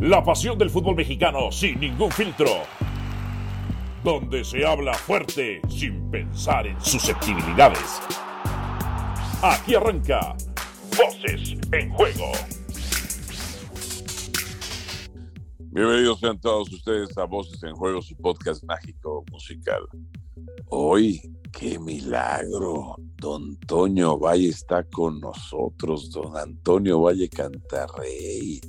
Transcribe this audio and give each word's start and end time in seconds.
La 0.00 0.24
pasión 0.24 0.56
del 0.56 0.70
fútbol 0.70 0.96
mexicano 0.96 1.52
sin 1.52 1.78
ningún 1.78 2.10
filtro. 2.10 2.46
Donde 4.02 4.42
se 4.44 4.64
habla 4.64 4.94
fuerte 4.94 5.60
sin 5.68 6.10
pensar 6.10 6.66
en 6.66 6.80
susceptibilidades. 6.80 8.00
Aquí 9.42 9.74
arranca 9.74 10.34
Voces 10.96 11.54
en 11.72 11.90
Juego. 11.90 12.32
Bienvenidos 15.58 16.20
sean 16.20 16.40
todos 16.40 16.72
ustedes 16.72 17.18
a 17.18 17.26
Voces 17.26 17.62
en 17.62 17.74
Juego, 17.74 18.00
su 18.00 18.16
podcast 18.16 18.64
mágico 18.64 19.22
musical. 19.30 19.86
Hoy, 20.70 21.20
qué 21.52 21.78
milagro. 21.78 22.96
Don 23.18 23.42
Antonio 23.42 24.18
Valle 24.18 24.48
está 24.48 24.82
con 24.82 25.20
nosotros. 25.20 26.10
Don 26.10 26.38
Antonio 26.38 27.02
Valle 27.02 27.28
Cantarrey. 27.28 28.62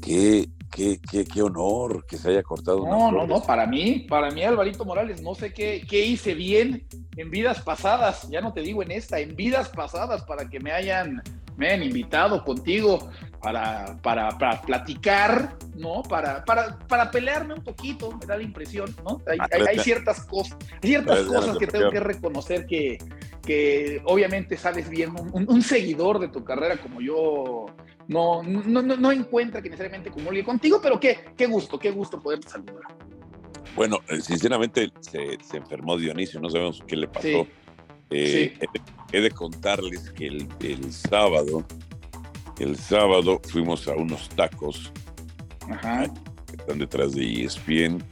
Qué, 0.00 0.48
qué, 0.70 1.00
qué, 1.10 1.24
qué 1.24 1.42
honor 1.42 2.06
que 2.06 2.16
se 2.16 2.28
haya 2.28 2.42
cortado. 2.42 2.86
No, 2.86 3.10
no, 3.10 3.26
no, 3.26 3.42
para 3.42 3.66
mí, 3.66 4.06
para 4.08 4.30
mí, 4.30 4.42
Alvarito 4.42 4.84
Morales, 4.84 5.22
no 5.22 5.34
sé 5.34 5.52
qué, 5.52 5.84
qué 5.88 6.04
hice 6.04 6.34
bien 6.34 6.86
en 7.16 7.30
vidas 7.30 7.60
pasadas, 7.62 8.28
ya 8.28 8.40
no 8.40 8.52
te 8.52 8.60
digo 8.60 8.82
en 8.82 8.90
esta, 8.90 9.18
en 9.18 9.34
vidas 9.34 9.68
pasadas 9.70 10.22
para 10.24 10.48
que 10.48 10.60
me 10.60 10.72
hayan, 10.72 11.22
me 11.56 11.68
hayan 11.68 11.82
invitado 11.82 12.44
contigo 12.44 13.10
para, 13.40 13.96
para, 14.02 14.36
para 14.38 14.60
platicar, 14.62 15.56
¿no? 15.76 16.02
Para, 16.02 16.44
para, 16.44 16.78
para 16.78 17.10
pelearme 17.10 17.54
un 17.54 17.62
poquito, 17.62 18.12
me 18.12 18.26
da 18.26 18.36
la 18.36 18.42
impresión, 18.42 18.94
¿no? 19.04 19.22
Hay, 19.26 19.38
hay, 19.52 19.66
hay 19.68 19.78
ciertas 19.78 20.24
cosas, 20.24 20.56
ciertas 20.82 21.20
cosas 21.22 21.56
que 21.58 21.66
tengo 21.66 21.90
que 21.90 22.00
reconocer 22.00 22.66
que, 22.66 22.98
que 23.42 24.02
obviamente 24.04 24.56
sabes 24.56 24.88
bien, 24.88 25.12
un, 25.32 25.46
un, 25.48 25.62
seguidor 25.62 26.18
de 26.18 26.28
tu 26.28 26.44
carrera 26.44 26.76
como 26.78 27.00
yo 27.00 27.66
no, 28.08 28.42
no, 28.42 28.82
no, 28.82 28.96
no 28.96 29.12
encuentra 29.12 29.62
que 29.62 29.70
necesariamente 29.70 30.10
comulgue 30.10 30.44
contigo, 30.44 30.80
pero 30.82 30.98
qué, 30.98 31.18
qué 31.36 31.46
gusto, 31.46 31.78
qué 31.78 31.90
gusto 31.90 32.20
poderte 32.20 32.48
saludar. 32.48 32.82
Bueno, 33.74 34.00
eh, 34.08 34.20
sinceramente 34.20 34.90
se, 35.00 35.38
se, 35.42 35.56
enfermó 35.58 35.96
Dionisio, 35.96 36.40
no 36.40 36.48
sabemos 36.48 36.82
qué 36.86 36.96
le 36.96 37.08
pasó. 37.08 37.22
Sí. 37.22 37.48
Eh, 38.10 38.52
Sí. 38.60 38.68
He 39.12 39.20
de 39.20 39.30
contarles 39.30 40.10
que 40.10 40.26
el, 40.26 40.48
el 40.60 40.92
sábado, 40.92 41.64
el 42.58 42.76
sábado 42.76 43.40
fuimos 43.48 43.86
a 43.88 43.94
unos 43.94 44.28
tacos 44.30 44.92
Ajá. 45.70 46.12
que 46.48 46.56
están 46.56 46.78
detrás 46.78 47.12
de 47.14 47.44
ESPN, 47.44 48.02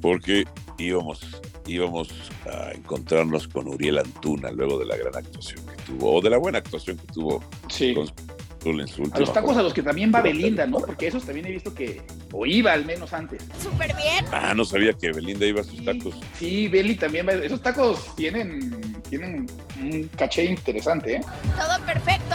porque 0.00 0.44
íbamos, 0.78 1.20
íbamos 1.66 2.08
a 2.50 2.72
encontrarnos 2.72 3.46
con 3.46 3.68
Uriel 3.68 3.98
Antuna 3.98 4.50
luego 4.52 4.78
de 4.78 4.86
la 4.86 4.96
gran 4.96 5.14
actuación 5.16 5.60
que 5.66 5.82
tuvo, 5.84 6.14
o 6.16 6.20
de 6.22 6.30
la 6.30 6.38
buena 6.38 6.58
actuación 6.58 6.96
que 6.96 7.06
tuvo 7.12 7.44
Sí. 7.68 7.94
con 7.94 8.08
en 8.64 8.86
su 8.86 9.02
A 9.12 9.18
los 9.18 9.32
tacos 9.32 9.56
a 9.56 9.62
los 9.62 9.74
que 9.74 9.82
también 9.82 10.12
va 10.14 10.20
Belinda, 10.22 10.64
¿no? 10.68 10.78
Porque 10.78 11.08
esos 11.08 11.24
también 11.24 11.46
he 11.46 11.50
visto 11.50 11.74
que, 11.74 12.00
o 12.32 12.46
iba 12.46 12.72
al 12.72 12.84
menos 12.84 13.12
antes. 13.12 13.42
Súper 13.60 13.92
bien. 13.96 14.24
Ah, 14.30 14.54
no 14.54 14.64
sabía 14.64 14.92
que 14.92 15.10
Belinda 15.10 15.44
iba 15.46 15.62
a 15.62 15.64
sus 15.64 15.84
tacos. 15.84 16.14
Sí, 16.38 16.68
Beli 16.68 16.94
también 16.94 17.26
va. 17.26 17.32
Esos 17.32 17.60
tacos 17.60 18.14
tienen, 18.14 18.80
tienen 19.12 19.46
un 19.78 20.08
caché 20.16 20.46
interesante, 20.46 21.16
¿eh? 21.16 21.20
Todo 21.58 21.84
perfecto. 21.84 22.34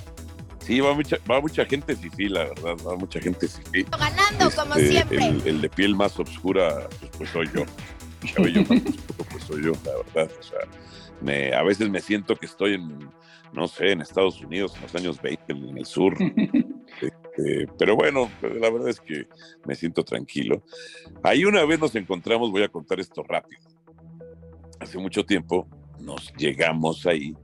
Sí, 0.59 0.80
va 0.80 0.94
mucha, 0.94 1.17
va 1.30 1.42
mucha 1.42 1.66
gente 1.66 1.95
fifí, 1.95 2.30
la 2.30 2.44
verdad, 2.44 2.75
va 2.86 2.95
mucha 2.95 3.20
gente 3.20 3.47
fifí. 3.47 3.83
Ganando 3.83 4.56
como 4.56 4.75
Este, 4.75 4.89
siempre. 4.92 5.25
El, 5.25 5.48
el 5.48 5.61
de 5.61 5.70
piel 5.70 5.95
más 5.95 6.20
oscura, 6.20 6.88
pues, 7.00 7.11
pues 7.17 7.30
soy 7.31 7.50
yo. 7.52 7.64
El 8.22 8.33
cabello 8.33 8.61
más 8.61 8.86
oscuro, 8.86 9.25
pues 9.31 9.44
soy 9.45 9.64
yo, 9.64 9.72
la 9.86 9.98
verdad. 9.98 10.38
O 10.39 10.44
sea, 10.44 10.59
me, 11.20 11.52
a 11.55 11.64
veces 11.64 11.89
me 11.89 12.00
siento 12.00 12.36
que 12.36 12.45
estoy 12.45 12.75
en, 12.75 13.09
no 13.53 13.67
sé, 13.67 13.94
en 13.94 14.02
Estados 14.02 14.39
Unidos, 14.42 14.75
en 14.75 14.81
los 14.83 14.94
años 14.94 15.20
20, 15.20 15.53
en 15.53 15.78
el 15.80 15.86
sur. 15.86 16.16
Eh, 17.39 17.67
pero 17.78 17.95
bueno, 17.95 18.31
la 18.42 18.72
verdad 18.72 18.89
es 18.89 19.00
que 19.00 19.28
me 19.64 19.75
siento 19.75 20.03
tranquilo. 20.03 20.64
Ahí 21.22 21.45
una 21.45 21.64
vez 21.66 21.80
nos 21.80 21.94
encontramos, 21.94 22.50
voy 22.50 22.64
a 22.64 22.67
contar 22.67 23.00
esto 23.00 23.22
rápido. 23.22 23.61
Hace 24.80 24.98
mucho 24.98 25.23
tiempo 25.23 25.67
nos 25.99 26.33
llegamos 26.37 27.05
ahí 27.05 27.35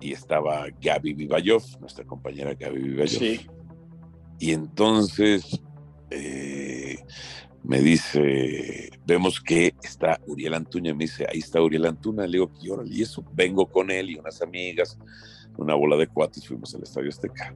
y 0.00 0.12
estaba 0.12 0.66
Gaby 0.80 1.14
Vivayov, 1.14 1.62
nuestra 1.80 2.04
compañera 2.04 2.54
Gaby 2.54 2.82
Vivayov. 2.82 3.18
Sí. 3.18 3.46
Y 4.38 4.52
entonces 4.52 5.60
eh, 6.10 6.98
me 7.62 7.80
dice, 7.80 8.90
vemos 9.06 9.40
que 9.40 9.74
está 9.82 10.20
Uriel 10.26 10.54
Antuña, 10.54 10.94
me 10.94 11.04
dice, 11.04 11.26
ahí 11.30 11.38
está 11.38 11.60
Uriel 11.60 11.86
Antuna, 11.86 12.26
le 12.26 12.38
digo, 12.38 12.52
y 12.60 12.70
órale, 12.70 12.94
y 12.94 13.02
eso, 13.02 13.24
vengo 13.32 13.66
con 13.66 13.90
él 13.90 14.10
y 14.10 14.18
unas 14.18 14.40
amigas, 14.42 14.98
una 15.56 15.74
bola 15.74 15.96
de 15.96 16.06
cuates, 16.06 16.46
fuimos 16.46 16.74
al 16.74 16.82
Estadio 16.82 17.08
Azteca. 17.08 17.54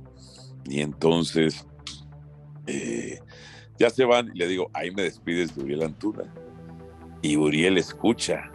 Y 0.64 0.80
entonces 0.80 1.66
eh, 2.66 3.18
ya 3.78 3.90
se 3.90 4.04
van 4.04 4.30
y 4.34 4.38
le 4.38 4.48
digo, 4.48 4.70
ahí 4.72 4.90
me 4.90 5.02
despides 5.02 5.54
de 5.54 5.62
Uriel 5.62 5.82
Antuna. 5.82 6.34
Y 7.22 7.36
Uriel 7.36 7.78
escucha. 7.78 8.50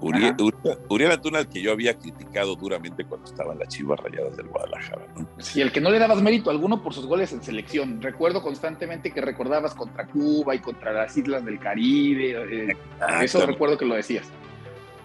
Uriel. 0.00 0.34
Uriel, 0.38 0.78
Uriel 0.88 1.12
Antuna, 1.12 1.44
que 1.44 1.60
yo 1.60 1.72
había 1.72 1.98
criticado 1.98 2.56
duramente 2.56 3.04
cuando 3.04 3.26
estaba 3.26 3.52
en 3.52 3.58
las 3.58 3.68
Chivas 3.68 4.00
Rayadas 4.00 4.36
del 4.36 4.48
Guadalajara, 4.48 5.06
¿no? 5.16 5.28
Sí, 5.38 5.60
el 5.60 5.72
que 5.72 5.80
no 5.80 5.90
le 5.90 5.98
dabas 5.98 6.22
mérito 6.22 6.50
alguno 6.50 6.82
por 6.82 6.94
sus 6.94 7.06
goles 7.06 7.32
en 7.32 7.42
selección. 7.42 8.00
Recuerdo 8.00 8.42
constantemente 8.42 9.12
que 9.12 9.20
recordabas 9.20 9.74
contra 9.74 10.06
Cuba 10.06 10.54
y 10.54 10.60
contra 10.60 10.92
las 10.92 11.16
Islas 11.16 11.44
del 11.44 11.58
Caribe. 11.58 12.68
eh, 12.70 12.76
eso 13.22 13.44
recuerdo 13.46 13.76
que 13.76 13.84
lo 13.84 13.94
decías. 13.94 14.26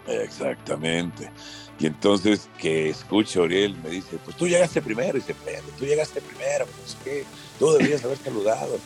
Exactamente. 0.06 1.30
Y 1.78 1.86
entonces 1.86 2.48
que 2.58 2.88
escucha 2.88 3.40
Uriel 3.40 3.76
me 3.82 3.90
dice, 3.90 4.18
pues 4.24 4.36
tú 4.36 4.46
llegaste 4.46 4.80
primero, 4.80 5.18
y 5.18 5.20
dice, 5.20 5.34
Pedro, 5.44 5.64
tú 5.78 5.84
llegaste 5.84 6.20
primero, 6.22 6.64
pues 6.66 6.96
qué, 7.04 7.24
tú 7.58 7.72
deberías 7.72 8.04
haber 8.04 8.16
saludado. 8.16 8.78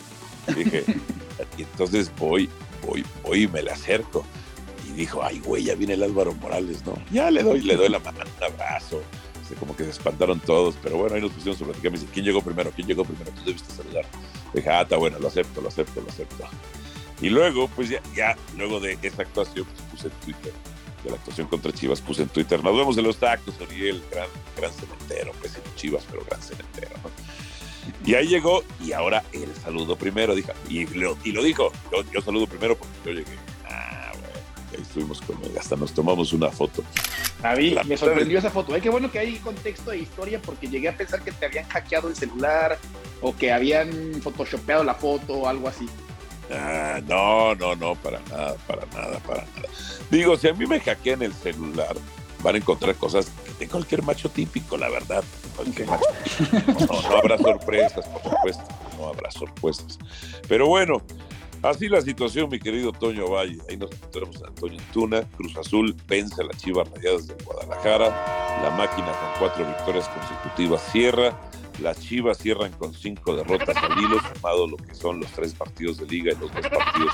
Y 0.49 0.53
dije, 0.55 0.83
y 1.57 1.61
entonces 1.61 2.11
voy, 2.17 2.49
voy, 2.85 3.05
voy 3.23 3.43
y 3.43 3.47
me 3.47 3.61
le 3.63 3.71
acerco. 3.71 4.25
Dijo, 4.95 5.23
ay, 5.23 5.39
güey, 5.39 5.63
ya 5.63 5.75
viene 5.75 5.93
el 5.93 6.03
Álvaro 6.03 6.33
Morales, 6.35 6.85
¿no? 6.85 6.93
Ya 7.11 7.31
le 7.31 7.43
doy, 7.43 7.61
le 7.61 7.75
doy 7.75 7.89
la 7.89 7.99
mano, 7.99 8.19
un 8.37 8.43
abrazo. 8.43 9.01
Este, 9.51 9.55
como 9.55 9.75
que 9.75 9.83
se 9.83 9.91
espantaron 9.91 10.39
todos, 10.39 10.75
pero 10.81 10.97
bueno, 10.97 11.15
ahí 11.15 11.21
nos 11.21 11.31
pusimos 11.31 11.61
a 11.61 11.65
platicar. 11.65 11.91
Me 11.91 11.99
dice, 11.99 12.11
¿quién 12.13 12.25
llegó 12.25 12.41
primero? 12.41 12.71
¿Quién 12.75 12.87
llegó 12.87 13.03
primero? 13.03 13.31
Tú 13.31 13.45
debiste 13.45 13.73
saludar. 13.73 14.05
Dije, 14.53 14.69
ah, 14.69 14.81
está 14.81 14.97
bueno, 14.97 15.19
lo 15.19 15.27
acepto, 15.27 15.61
lo 15.61 15.67
acepto, 15.69 16.01
lo 16.01 16.09
acepto. 16.09 16.43
Y 17.21 17.29
luego, 17.29 17.67
pues 17.69 17.89
ya, 17.89 18.01
ya 18.15 18.35
luego 18.57 18.79
de 18.79 18.97
esa 19.01 19.21
actuación, 19.21 19.65
pues 19.65 19.81
puse 19.91 20.07
en 20.07 20.13
Twitter 20.25 20.53
de 21.03 21.09
la 21.09 21.15
actuación 21.15 21.47
contra 21.47 21.71
Chivas, 21.71 22.01
puse 22.01 22.23
en 22.23 22.29
Twitter, 22.29 22.63
nos 22.63 22.75
vemos 22.75 22.97
en 22.97 23.03
los 23.03 23.17
tacos, 23.17 23.59
Oriel, 23.59 24.03
gran, 24.11 24.27
gran 24.55 24.71
cementero, 24.71 25.31
pues 25.39 25.55
en 25.55 25.75
Chivas, 25.75 26.05
pero 26.09 26.23
gran 26.25 26.41
cementero, 26.41 26.91
¿no? 27.03 27.09
Y 28.05 28.13
ahí 28.13 28.27
llegó, 28.27 28.63
y 28.83 28.91
ahora 28.93 29.23
él 29.33 29.51
saludó 29.63 29.95
primero, 29.95 30.35
dijo, 30.35 30.51
y 30.69 30.85
lo, 30.87 31.17
y 31.23 31.31
lo 31.31 31.43
dijo, 31.43 31.71
yo, 31.91 32.03
yo 32.11 32.21
saludo 32.21 32.47
primero 32.47 32.77
porque 32.77 32.93
yo 33.05 33.11
llegué. 33.11 33.50
Estuvimos 34.91 35.21
con 35.21 35.37
él, 35.43 35.51
hasta 35.57 35.77
nos 35.77 35.93
tomamos 35.93 36.33
una 36.33 36.49
foto. 36.49 36.83
A 37.41 37.55
mí 37.55 37.69
La- 37.71 37.83
me 37.85 37.95
sorprendió 37.95 38.37
esa 38.39 38.51
foto. 38.51 38.73
Ay, 38.73 38.81
qué 38.81 38.89
bueno 38.89 39.09
que 39.09 39.19
hay 39.19 39.35
contexto 39.37 39.91
de 39.91 39.99
historia 39.99 40.41
porque 40.43 40.67
llegué 40.67 40.89
a 40.89 40.97
pensar 40.97 41.21
que 41.21 41.31
te 41.31 41.45
habían 41.45 41.65
hackeado 41.69 42.09
el 42.09 42.15
celular 42.15 42.77
o 43.21 43.35
que 43.35 43.53
habían 43.53 44.21
photoshopeado 44.21 44.83
la 44.83 44.93
foto 44.95 45.33
o 45.33 45.47
algo 45.47 45.69
así. 45.69 45.87
Ah, 46.51 46.99
no, 47.07 47.55
no, 47.55 47.75
no, 47.75 47.95
para 47.95 48.19
nada, 48.29 48.55
para 48.67 48.85
nada, 48.87 49.19
para 49.19 49.45
nada. 49.55 49.69
Digo, 50.09 50.35
si 50.37 50.49
a 50.49 50.53
mí 50.53 50.65
me 50.67 50.81
hackean 50.81 51.21
el 51.21 51.33
celular, 51.33 51.95
van 52.43 52.55
a 52.55 52.57
encontrar 52.57 52.95
cosas 52.95 53.27
de 53.59 53.67
cualquier 53.69 54.03
macho 54.03 54.29
típico, 54.29 54.75
la 54.75 54.89
verdad. 54.89 55.23
Cualquier 55.55 55.87
macho 55.87 56.03
típico. 56.49 56.93
No, 56.93 57.01
no 57.09 57.17
habrá 57.17 57.37
sorpresas, 57.37 58.05
por 58.07 58.23
supuesto. 58.23 58.63
No 58.97 59.07
habrá 59.07 59.31
sorpresas. 59.31 59.97
Pero 60.49 60.67
bueno, 60.67 61.01
así 61.63 61.87
la 61.87 62.01
situación, 62.01 62.49
mi 62.49 62.59
querido 62.59 62.91
Toño 62.91 63.29
Valle. 63.29 63.57
Ahí 63.69 63.77
nos 63.77 63.91
encontramos 63.91 64.41
a 64.43 64.47
Antonio 64.47 64.79
Antuna. 64.79 65.21
Cruz 65.37 65.57
Azul 65.57 65.95
vence 66.07 66.41
a 66.41 66.45
las 66.45 66.57
Chivas 66.57 66.89
Rayadas 66.89 67.27
del 67.27 67.37
Guadalajara. 67.43 68.07
La 68.63 68.69
máquina 68.71 69.07
con 69.07 69.39
cuatro 69.39 69.65
victorias 69.65 70.07
consecutivas 70.09 70.81
cierra. 70.91 71.39
Las 71.79 71.99
Chivas 71.99 72.37
cierran 72.37 72.71
con 72.73 72.93
cinco 72.93 73.35
derrotas 73.35 73.75
al 73.77 73.97
hilo, 73.97 74.19
sumado 74.35 74.67
lo 74.67 74.77
que 74.77 74.93
son 74.93 75.19
los 75.19 75.31
tres 75.31 75.53
partidos 75.53 75.97
de 75.97 76.05
liga 76.05 76.33
y 76.33 76.39
los 76.39 76.53
dos 76.53 76.67
partidos 76.69 77.13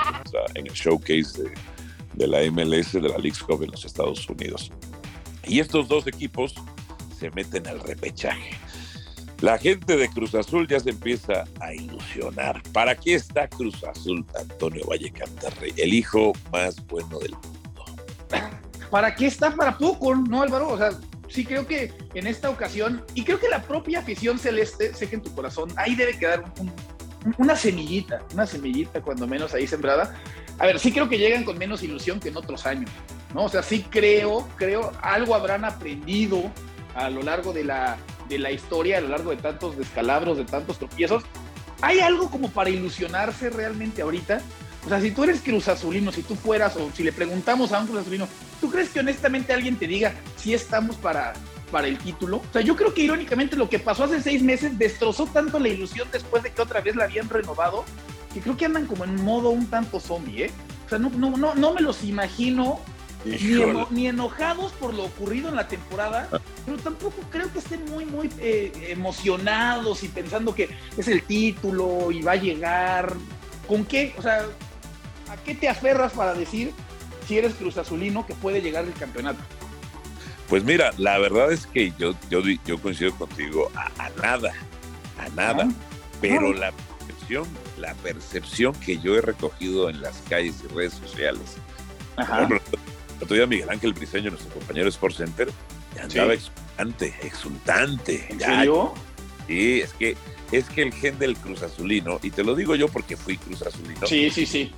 en 0.56 0.68
el 0.68 0.74
showcase 0.74 1.44
de, 2.13 2.27
la 2.27 2.39
MLS, 2.51 2.92
de 2.94 3.01
la 3.01 3.18
League's 3.18 3.44
Cup 3.44 3.63
en 3.63 3.71
los 3.71 3.86
Estados 3.86 4.27
Unidos. 4.27 4.71
Y 5.45 5.60
estos 5.60 5.88
dos 5.88 6.07
equipos 6.07 6.56
se 7.18 7.31
meten 7.31 7.66
al 7.68 7.80
repechaje. 7.80 8.57
La 9.42 9.57
gente 9.60 9.95
de 9.98 10.10
Cruz 10.10 10.34
Azul 10.34 10.68
ya 10.68 10.80
se 10.80 10.89
empieza 10.89 11.44
a 11.60 11.74
ilusionar. 11.74 12.62
¿Para 12.74 12.95
qué 12.95 13.13
está 13.13 13.48
Cruz 13.48 13.84
Azul, 13.84 14.25
Antonio 14.39 14.84
Valle 14.88 15.12
Cantarrey? 15.12 15.74
El 15.78 15.94
hijo 15.94 16.34
más 16.51 16.84
bueno 16.88 17.19
del 17.19 17.34
mundo. 17.34 17.86
¿Para 18.89 19.13
qué 19.16 19.28
está 19.28 19.51
para 19.51 19.78
poco, 19.78 20.16
no, 20.16 20.42
Álvaro? 20.42 20.69
O 20.69 20.78
sea, 20.78 20.89
sí 21.28 21.45
creo 21.45 21.68
que 21.68 21.94
en 22.16 22.25
esta 22.25 22.50
ocasión, 22.50 23.04
y 23.13 23.24
creo 23.25 23.39
que 23.39 23.48
la 23.50 23.62
propia 23.62 24.00
afición 24.00 24.39
celeste, 24.39 24.94
sé 24.94 25.07
que 25.07 25.18
en 25.18 25.22
tu 25.22 25.34
corazón, 25.36 25.69
ahí 25.75 25.94
debe 25.94 26.18
quedar 26.18 26.44
un- 26.60 26.69
un- 27.25 27.36
una 27.38 27.56
semillita, 27.56 28.22
una 28.33 28.48
semillita 28.48 29.01
cuando 29.01 29.28
menos 29.28 29.54
ahí 29.54 29.68
sembrada. 29.68 30.16
A 30.57 30.66
ver, 30.66 30.80
sí 30.80 30.92
creo 30.92 31.07
que 31.10 31.18
llegan 31.19 31.44
con 31.44 31.57
menos 31.57 31.83
ilusión 31.83 32.19
que 32.19 32.30
en 32.30 32.38
otros 32.38 32.66
años, 32.66 32.90
¿no? 33.36 33.44
O 33.44 33.50
sea, 33.50 33.62
sí 33.62 33.86
creo, 33.88 34.48
creo, 34.56 34.92
algo 35.01 35.36
habrán 35.36 35.63
aprendido 35.66 36.42
a 36.95 37.10
lo 37.12 37.22
largo 37.22 37.54
de 37.54 37.66
la, 37.66 37.98
de 38.27 38.39
la 38.39 38.51
historia, 38.51 38.97
a 38.97 39.01
lo 39.01 39.09
largo 39.09 39.31
de 39.31 39.38
tantos 39.38 39.77
descalabros, 39.77 40.38
de 40.38 40.45
tantos 40.45 40.79
tropiezos, 40.79 41.24
¿hay 41.81 42.00
algo 42.00 42.29
como 42.29 42.50
para 42.50 42.69
ilusionarse 42.69 43.50
realmente 43.50 44.01
ahorita? 44.01 44.41
O 44.85 44.89
sea, 44.89 45.01
si 45.01 45.12
tú 45.12 45.24
eres 45.24 45.41
Cruz 45.41 45.68
Azulino, 45.68 46.12
si 46.12 46.24
tú 46.24 46.35
fueras, 46.35 46.75
o 46.77 46.89
si 46.94 47.03
le 47.03 47.12
preguntamos 47.12 47.71
a 47.71 47.79
un 47.79 47.88
Cruz 47.88 48.01
Azulino, 48.01 48.27
¿tú 48.62 48.71
crees 48.71 48.89
que 48.89 49.00
honestamente 49.00 49.53
alguien 49.53 49.75
te 49.75 49.88
diga 49.88 50.13
si 50.38 50.53
estamos 50.53 50.95
para, 50.95 51.33
para 51.71 51.88
el 51.88 51.97
título? 51.97 52.38
O 52.38 52.53
sea, 52.53 52.62
yo 52.62 52.75
creo 52.75 52.94
que 52.94 53.01
irónicamente 53.01 53.56
lo 53.56 53.69
que 53.69 53.79
pasó 53.79 54.06
hace 54.06 54.21
seis 54.21 54.41
meses 54.41 54.77
destrozó 54.77 55.27
tanto 55.27 55.59
la 55.59 55.68
ilusión 55.68 56.07
después 56.12 56.44
de 56.44 56.51
que 56.51 56.62
otra 56.62 56.81
vez 56.81 56.95
la 56.95 57.03
habían 57.03 57.27
renovado, 57.30 57.83
que 58.33 58.39
creo 58.39 58.56
que 58.56 58.65
andan 58.65 58.85
como 58.85 59.03
en 59.03 59.21
modo 59.23 59.50
un 59.50 59.68
tanto 59.68 60.00
zombie, 60.00 60.45
¿eh? 60.45 60.51
O 60.85 60.89
sea, 60.89 61.00
no, 61.00 61.09
no, 61.09 61.35
no, 61.35 61.53
no 61.53 61.73
me 61.73 61.81
los 61.81 62.03
imagino 62.06 62.80
ni, 63.25 64.08
enojados 64.08 64.72
por 64.74 64.94
lo 64.94 65.06
ocurrido 65.06 65.50
en 65.50 65.56
la 65.56 65.68
temporada, 65.68 66.30
pero 66.66 66.78
tampoco 66.78 67.22
creo 67.30 67.52
que 67.52 67.60
estén 67.60 67.84
muy, 67.86 68.06
muy 68.06 68.30
eh, 68.40 68.72
emocionados 68.90 70.04
y 70.04 70.08
pensando 70.08 70.54
que 70.56 70.69
es 70.96 71.08
el 71.08 71.24
título 71.24 72.12
y 72.12 72.22
va 72.22 72.34
a 72.34 72.38
llegar. 72.38 73.16
¿Con 73.68 73.84
qué? 73.86 74.16
O 74.18 74.22
sea, 74.22 74.46
¿a 75.30 75.38
qué 75.44 75.56
te 75.56 75.68
aferras 75.68 76.14
para 76.14 76.34
decir 76.34 76.72
si 77.28 77.38
eres 77.38 77.56
Cruz 77.56 77.78
Azulino 77.78 78.25
que 78.25 78.34
puede 78.34 78.62
llegar 78.62 78.86
el 78.86 78.94
campeonato? 78.94 79.40
Pues 80.48 80.64
mira, 80.64 80.92
la 80.98 81.18
verdad 81.18 81.52
es 81.52 81.66
que 81.68 81.92
yo, 82.00 82.14
yo, 82.30 82.42
yo 82.66 82.81
coincido 82.81 83.14
contigo 83.16 83.69
a, 83.75 83.92
a 84.06 84.10
nada, 84.22 84.54
a 85.19 85.28
nada. 85.30 85.68
Ah, 85.69 85.74
Pero 86.22 86.54
la 86.54 86.72
percepción, 86.72 87.46
la 87.78 87.94
percepción 87.96 88.74
que 88.74 88.98
yo 89.00 89.18
he 89.18 89.22
recogido 89.22 89.90
en 89.90 90.02
las 90.02 90.18
calles 90.30 90.56
y 90.64 90.74
redes 90.74 90.94
sociales, 90.94 91.58
por 92.16 92.24
Ajá. 92.24 92.36
ejemplo, 92.44 92.62
el 93.18 93.24
otro 93.24 93.36
día 93.36 93.46
Miguel 93.48 93.69
Ángel 93.69 93.94
Briseño, 93.94 94.30
nuestro 94.31 94.52
compañero 94.54 94.86
de 94.86 94.90
Sport 94.92 95.16
Center, 95.16 95.50
andaba 96.02 96.34
Sí. 96.34 96.40
exultante, 96.40 97.14
exultante. 97.24 98.28
¿En 98.30 98.40
Ya, 98.40 98.58
serio? 98.60 98.94
Sí, 99.48 99.81
es 99.81 99.94
que, 99.94 100.18
es 100.52 100.66
que 100.69 100.81
el 100.84 100.94
gen 100.94 101.18
del 101.19 101.36
Cruz 101.38 101.64
Azulino, 101.64 102.19
y 102.22 102.31
te 102.31 102.44
lo 102.44 102.56
digo 102.56 102.75
yo 102.75 102.88
porque 102.88 103.18
fui 103.18 103.38
Cruz 103.38 103.62
Azulino, 103.64 104.06
Sí, 104.08 104.30
sí, 104.30 104.46
sí. 104.46 104.72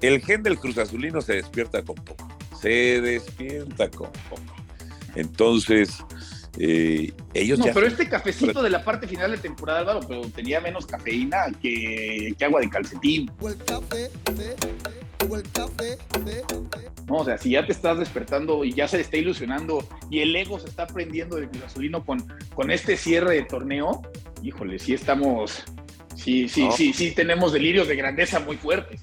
el 0.00 0.20
gen 0.24 0.42
del 0.42 0.58
Cruz 0.58 0.78
Azulino 0.78 1.20
se 1.20 1.34
despierta 1.34 1.82
con 1.82 1.96
poco. 1.96 2.28
Se 2.60 3.00
despierta 3.00 3.90
con 3.90 4.10
poco. 4.30 4.42
Entonces, 5.16 5.90
eh, 6.58 7.12
ellos 7.34 7.58
No, 7.58 7.66
ya. 7.66 7.72
pero 7.74 7.86
este 7.86 8.08
cafecito 8.08 8.62
de 8.62 8.70
la 8.70 8.84
parte 8.84 9.06
final 9.08 9.30
de 9.30 9.38
temporada, 9.38 9.80
Álvaro, 9.80 10.00
pero 10.06 10.20
tenía 10.30 10.60
menos 10.60 10.86
cafeína 10.86 11.46
que, 11.60 12.34
que 12.38 12.44
agua 12.44 12.60
de 12.60 12.68
calcetín. 12.70 13.30
¿no? 17.06 17.16
O 17.16 17.24
sea, 17.24 17.38
si 17.38 17.50
ya 17.50 17.66
te 17.66 17.72
estás 17.72 17.98
despertando 17.98 18.64
y 18.64 18.72
ya 18.72 18.88
se 18.88 19.00
está 19.00 19.16
ilusionando 19.16 19.86
y 20.10 20.20
el 20.20 20.34
ego 20.34 20.58
se 20.58 20.68
está 20.68 20.86
prendiendo 20.86 21.36
del 21.36 21.48
Cruz 21.48 21.64
Azulino 21.64 22.04
con, 22.04 22.24
con 22.54 22.70
este 22.70 22.96
cierre 22.96 23.34
de 23.34 23.42
torneo, 23.42 24.02
híjole, 24.42 24.78
sí 24.78 24.94
estamos, 24.94 25.64
sí, 26.16 26.48
sí, 26.48 26.64
No. 26.64 26.72
sí, 26.72 26.92
sí 26.92 27.12
tenemos 27.12 27.52
delirios 27.52 27.88
de 27.88 27.96
grandeza 27.96 28.40
muy 28.40 28.56
fuertes. 28.56 29.00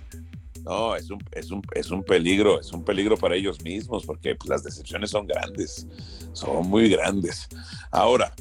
No, 0.69 0.95
es 0.95 1.09
un, 1.09 1.17
es, 1.31 1.49
un, 1.49 1.63
es 1.73 1.89
un 1.89 2.03
peligro, 2.03 2.59
es 2.59 2.71
un 2.71 2.85
peligro 2.85 3.17
para 3.17 3.35
ellos 3.35 3.59
mismos, 3.63 4.05
porque 4.05 4.35
pues, 4.35 4.47
las 4.51 4.63
decepciones 4.63 5.09
son 5.09 5.25
grandes, 5.25 5.87
son 6.31 6.69
muy 6.69 6.89
grandes. 6.89 7.47
Ahora, 7.89 8.31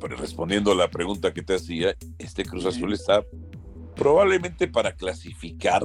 respondiendo 0.00 0.72
a 0.72 0.74
la 0.74 0.88
pregunta 0.88 1.34
que 1.34 1.42
te 1.42 1.56
hacía, 1.56 1.94
este 2.16 2.46
Cruz 2.46 2.64
Azul 2.64 2.94
está 2.94 3.26
probablemente 3.94 4.68
para 4.68 4.92
clasificar, 4.92 5.82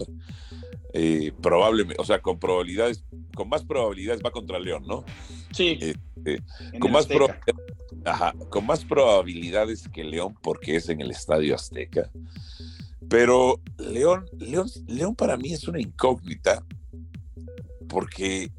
eh, 0.93 1.33
probablemente, 1.41 2.01
o 2.01 2.05
sea, 2.05 2.21
con 2.21 2.39
probabilidades, 2.39 3.03
con 3.35 3.49
más 3.49 3.65
probabilidades 3.65 4.21
va 4.25 4.31
contra 4.31 4.59
León, 4.59 4.85
¿no? 4.87 5.03
Sí. 5.51 5.77
Eh, 5.81 5.95
eh, 6.23 6.39
con 6.79 6.89
más, 6.89 7.05
ajá, 8.05 8.33
con 8.49 8.65
más 8.65 8.85
probabilidades 8.85 9.89
que 9.89 10.05
León 10.05 10.37
porque 10.41 10.77
es 10.77 10.87
en 10.87 11.01
el 11.01 11.11
Estadio 11.11 11.53
Azteca. 11.53 12.09
Pero 13.09 13.59
León, 13.77 14.25
León, 14.37 14.67
León 14.87 15.15
para 15.15 15.37
mí 15.37 15.53
es 15.53 15.67
una 15.67 15.79
incógnita 15.79 16.63
porque 17.87 18.51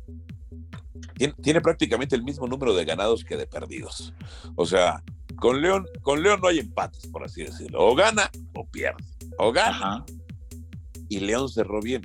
tiene, 1.16 1.34
tiene 1.42 1.60
prácticamente 1.60 2.14
el 2.16 2.22
mismo 2.22 2.46
número 2.46 2.74
de 2.74 2.84
ganados 2.84 3.24
que 3.24 3.36
de 3.36 3.46
perdidos. 3.46 4.12
O 4.54 4.66
sea, 4.66 5.02
con 5.36 5.60
León, 5.60 5.86
con 6.02 6.22
León 6.22 6.40
no 6.40 6.48
hay 6.48 6.60
empates, 6.60 7.06
por 7.06 7.24
así 7.24 7.42
decirlo. 7.42 7.84
O 7.84 7.94
gana 7.94 8.30
o 8.54 8.66
pierde. 8.66 9.04
O 9.38 9.52
gana 9.52 9.96
Ajá. 9.96 10.04
y 11.08 11.20
León 11.20 11.48
cerró 11.48 11.80
bien. 11.80 12.02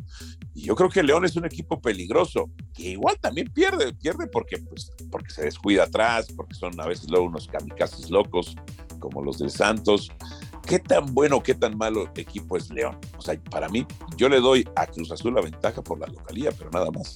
Y 0.54 0.64
yo 0.64 0.76
creo 0.76 0.90
que 0.90 1.04
León 1.04 1.26
es 1.26 1.36
un 1.36 1.46
equipo 1.46 1.80
peligroso, 1.80 2.50
que 2.74 2.90
igual 2.92 3.18
también 3.20 3.48
pierde, 3.54 3.94
pierde 3.94 4.28
porque, 4.28 4.58
pues, 4.58 4.92
porque 5.10 5.30
se 5.30 5.44
descuida 5.44 5.84
atrás, 5.84 6.28
porque 6.36 6.56
son 6.56 6.80
a 6.82 6.86
veces 6.86 7.10
luego 7.10 7.28
unos 7.28 7.48
kamikazes 7.48 8.10
locos, 8.10 8.56
como 9.00 9.24
los 9.24 9.38
del 9.38 9.52
Santos. 9.52 10.12
¿Qué 10.70 10.78
tan 10.78 11.16
bueno, 11.16 11.42
qué 11.42 11.56
tan 11.56 11.76
malo 11.80 12.12
equipo 12.16 12.56
es 12.56 12.70
León? 12.70 12.96
O 13.18 13.22
sea, 13.22 13.36
para 13.50 13.68
mí, 13.70 13.88
yo 14.16 14.30
le 14.30 14.40
doy 14.40 14.64
a 14.76 14.86
Cruz 14.86 15.12
Azul 15.12 15.34
la 15.34 15.42
ventaja 15.42 15.82
por 15.82 16.00
la 16.00 16.06
localía, 16.06 16.52
pero 16.56 16.70
nada 16.70 16.92
más. 16.92 17.16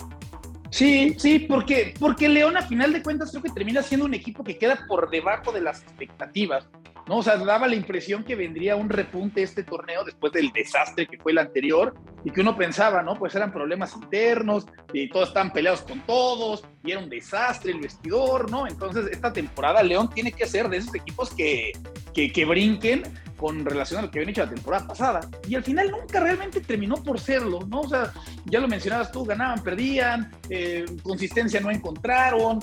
Sí, 0.72 1.16
sí, 1.20 1.38
porque, 1.38 1.94
porque 2.00 2.28
León 2.30 2.58
a 2.58 2.64
final 2.64 2.92
de 2.92 3.04
cuentas 3.04 3.30
creo 3.30 3.44
que 3.44 3.52
termina 3.52 3.84
siendo 3.84 4.08
un 4.08 4.16
equipo 4.16 4.44
que 4.44 4.58
queda 4.58 4.84
por 4.88 5.12
debajo 5.12 5.52
de 5.52 5.62
las 5.62 5.84
expectativas, 5.84 6.68
¿no? 7.08 7.18
O 7.18 7.24
sea, 7.24 7.38
daba 7.38 7.68
la 7.68 7.76
impresión 7.76 8.24
que 8.24 8.36
vendría 8.36 8.76
un 8.76 8.90
repunte 8.90 9.44
este 9.44 9.64
torneo 9.64 10.04
después 10.04 10.32
del 10.34 10.52
desastre 10.52 11.08
que 11.08 11.18
fue 11.18 11.32
el 11.32 11.38
anterior 11.38 11.94
y 12.24 12.32
que 12.32 12.42
uno 12.42 12.56
pensaba, 12.56 13.02
¿no? 13.02 13.16
Pues 13.16 13.36
eran 13.36 13.52
problemas 13.52 13.96
internos 13.96 14.66
y 14.94 15.10
todos 15.10 15.30
estaban 15.30 15.52
peleados 15.52 15.82
con 15.82 16.00
todos 16.02 16.64
y 16.84 16.92
era 16.92 17.02
un 17.02 17.10
desastre 17.10 17.72
el 17.72 17.82
vestidor, 17.82 18.50
¿no? 18.50 18.68
Entonces 18.68 19.08
esta 19.12 19.34
temporada 19.34 19.84
León 19.84 20.10
tiene 20.10 20.32
que 20.32 20.46
ser 20.46 20.70
de 20.70 20.78
esos 20.78 20.96
equipos 20.96 21.34
que, 21.34 21.74
que, 22.14 22.32
que 22.32 22.46
brinquen 22.46 23.04
con 23.44 23.66
relación 23.66 24.00
a 24.00 24.04
lo 24.04 24.12
que 24.12 24.20
habían 24.20 24.30
hecho 24.30 24.46
la 24.46 24.52
temporada 24.52 24.88
pasada. 24.88 25.20
Y 25.50 25.56
al 25.56 25.64
final 25.64 25.92
nunca 25.92 26.22
realmente 26.22 26.62
terminó 26.62 26.96
por 26.96 27.20
serlo, 27.20 27.60
¿no? 27.68 27.82
O 27.82 27.90
sea, 27.90 28.14
ya 28.46 28.62
lo 28.62 28.70
mencionabas 28.70 29.12
tú, 29.12 29.26
ganaban, 29.26 29.62
perdían, 29.62 30.32
eh, 30.50 30.86
consistencia 31.04 31.60
no 31.60 31.70
encontraron, 31.70 32.60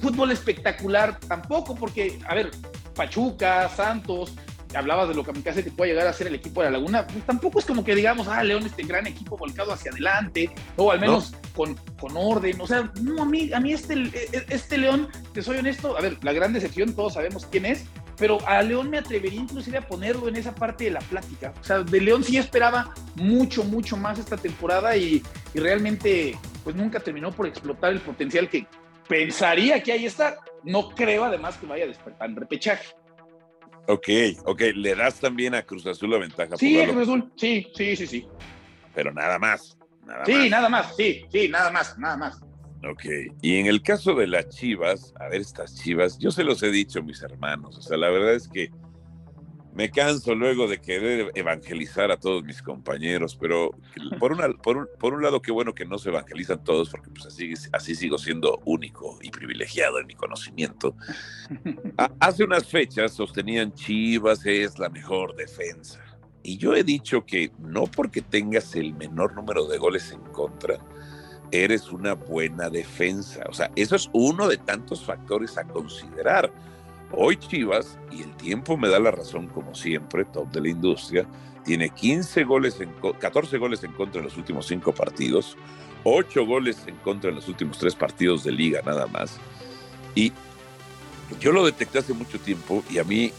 fútbol 0.00 0.30
espectacular 0.30 1.18
tampoco, 1.18 1.74
porque, 1.74 2.18
a 2.28 2.34
ver, 2.34 2.50
Pachuca, 3.00 3.66
Santos, 3.70 4.34
hablabas 4.74 5.08
de 5.08 5.14
lo 5.14 5.24
kamikaze 5.24 5.64
que 5.64 5.70
puede 5.70 5.92
llegar 5.92 6.06
a 6.06 6.12
ser 6.12 6.26
el 6.26 6.34
equipo 6.34 6.60
de 6.60 6.70
la 6.70 6.76
Laguna, 6.76 7.06
pues 7.06 7.24
tampoco 7.24 7.58
es 7.58 7.64
como 7.64 7.82
que 7.82 7.94
digamos, 7.94 8.28
ah, 8.28 8.44
León, 8.44 8.66
este 8.66 8.82
gran 8.82 9.06
equipo 9.06 9.38
volcado 9.38 9.72
hacia 9.72 9.90
adelante, 9.90 10.50
o 10.76 10.92
al 10.92 11.00
menos 11.00 11.34
con, 11.56 11.76
con 11.98 12.14
orden, 12.14 12.60
o 12.60 12.66
sea, 12.66 12.92
no, 13.00 13.22
a 13.22 13.24
mí, 13.24 13.54
a 13.54 13.60
mí 13.60 13.72
este, 13.72 13.94
este 14.50 14.76
León, 14.76 15.08
te 15.32 15.40
soy 15.40 15.56
honesto, 15.56 15.96
a 15.96 16.02
ver, 16.02 16.18
la 16.22 16.34
gran 16.34 16.52
decepción, 16.52 16.94
todos 16.94 17.14
sabemos 17.14 17.46
quién 17.46 17.64
es, 17.64 17.86
pero 18.18 18.46
a 18.46 18.60
León 18.60 18.90
me 18.90 18.98
atrevería 18.98 19.40
inclusive 19.40 19.78
a 19.78 19.88
ponerlo 19.88 20.28
en 20.28 20.36
esa 20.36 20.54
parte 20.54 20.84
de 20.84 20.90
la 20.90 21.00
plática. 21.00 21.54
O 21.58 21.64
sea, 21.64 21.78
de 21.78 22.00
León 22.02 22.22
sí 22.22 22.36
esperaba 22.36 22.92
mucho, 23.14 23.64
mucho 23.64 23.96
más 23.96 24.18
esta 24.18 24.36
temporada 24.36 24.94
y, 24.94 25.22
y 25.54 25.58
realmente 25.58 26.36
pues 26.62 26.76
nunca 26.76 27.00
terminó 27.00 27.32
por 27.32 27.46
explotar 27.46 27.92
el 27.92 28.00
potencial 28.00 28.50
que 28.50 28.66
pensaría 29.08 29.82
que 29.82 29.92
ahí 29.92 30.04
está. 30.04 30.36
No 30.64 30.90
creo 30.90 31.24
además 31.24 31.56
que 31.58 31.66
vaya 31.66 31.84
a 31.84 31.88
despertar 31.88 32.28
en 32.30 32.36
repechaje. 32.36 32.88
Ok, 33.86 34.08
ok, 34.44 34.60
le 34.74 34.94
das 34.94 35.18
también 35.20 35.54
a 35.54 35.62
Cruz 35.62 35.86
Azul 35.86 36.10
la 36.10 36.18
ventaja. 36.18 36.56
Sí, 36.56 36.76
la 36.76 36.86
Cruz 36.88 37.02
Azul, 37.02 37.32
sí, 37.36 37.66
sí, 37.74 37.96
sí, 37.96 38.06
sí. 38.06 38.28
pero 38.94 39.12
nada 39.12 39.38
más. 39.38 39.76
Nada 40.06 40.24
Sí, 40.26 40.32
más. 40.34 40.50
nada 40.50 40.68
más, 40.68 40.96
sí, 40.96 41.24
sí, 41.30 41.48
nada 41.48 41.70
más, 41.70 41.98
nada 41.98 42.16
más. 42.16 42.40
Ok, 42.88 43.04
y 43.42 43.58
en 43.58 43.66
el 43.66 43.82
caso 43.82 44.14
de 44.14 44.26
las 44.26 44.48
Chivas, 44.48 45.12
a 45.20 45.28
ver 45.28 45.40
estas 45.42 45.74
Chivas, 45.76 46.18
yo 46.18 46.30
se 46.30 46.44
los 46.44 46.62
he 46.62 46.70
dicho 46.70 47.02
mis 47.02 47.20
hermanos, 47.22 47.76
o 47.76 47.82
sea, 47.82 47.96
la 47.98 48.08
verdad 48.08 48.34
es 48.34 48.48
que 48.48 48.70
me 49.74 49.90
canso 49.90 50.34
luego 50.34 50.66
de 50.66 50.80
querer 50.80 51.30
evangelizar 51.34 52.10
a 52.10 52.18
todos 52.18 52.42
mis 52.42 52.60
compañeros, 52.62 53.36
pero 53.40 53.70
por, 54.18 54.32
una, 54.32 54.48
por, 54.48 54.76
un, 54.76 54.88
por 54.98 55.14
un 55.14 55.22
lado 55.22 55.40
qué 55.40 55.52
bueno 55.52 55.74
que 55.74 55.84
no 55.84 55.98
se 55.98 56.08
evangelizan 56.08 56.62
todos, 56.64 56.90
porque 56.90 57.10
pues 57.10 57.26
así, 57.26 57.54
así 57.72 57.94
sigo 57.94 58.18
siendo 58.18 58.60
único 58.64 59.18
y 59.22 59.30
privilegiado 59.30 59.98
en 60.00 60.06
mi 60.06 60.14
conocimiento. 60.14 60.96
Hace 62.18 62.44
unas 62.44 62.66
fechas 62.66 63.12
sostenían 63.12 63.72
Chivas 63.74 64.44
es 64.44 64.78
la 64.78 64.88
mejor 64.88 65.36
defensa. 65.36 66.00
Y 66.42 66.56
yo 66.56 66.74
he 66.74 66.82
dicho 66.82 67.24
que 67.24 67.52
no 67.58 67.84
porque 67.84 68.22
tengas 68.22 68.74
el 68.74 68.94
menor 68.94 69.34
número 69.34 69.66
de 69.66 69.78
goles 69.78 70.10
en 70.10 70.20
contra, 70.32 70.78
eres 71.52 71.90
una 71.90 72.14
buena 72.14 72.70
defensa. 72.70 73.44
O 73.48 73.52
sea, 73.52 73.70
eso 73.76 73.96
es 73.96 74.08
uno 74.12 74.48
de 74.48 74.56
tantos 74.56 75.04
factores 75.04 75.58
a 75.58 75.64
considerar. 75.64 76.52
Hoy 77.12 77.36
Chivas, 77.36 77.98
y 78.10 78.22
el 78.22 78.36
tiempo 78.36 78.76
me 78.76 78.88
da 78.88 78.98
la 79.00 79.10
razón 79.10 79.48
como 79.48 79.74
siempre, 79.74 80.24
top 80.24 80.50
de 80.52 80.60
la 80.60 80.68
industria, 80.68 81.26
tiene 81.64 81.90
15 81.90 82.44
goles 82.44 82.80
en, 82.80 82.90
co- 82.92 83.14
14 83.14 83.58
goles 83.58 83.82
en 83.84 83.92
contra 83.92 84.20
en 84.20 84.26
los 84.26 84.36
últimos 84.36 84.66
cinco 84.66 84.92
partidos, 84.92 85.56
8 86.04 86.46
goles 86.46 86.78
en 86.86 86.96
contra 86.96 87.30
en 87.30 87.36
los 87.36 87.48
últimos 87.48 87.78
tres 87.78 87.94
partidos 87.94 88.44
de 88.44 88.52
liga 88.52 88.80
nada 88.84 89.06
más. 89.08 89.38
Y 90.14 90.32
yo 91.40 91.52
lo 91.52 91.64
detecté 91.66 91.98
hace 91.98 92.14
mucho 92.14 92.38
tiempo 92.40 92.82
y 92.90 92.98
a 92.98 93.04
mí 93.04 93.32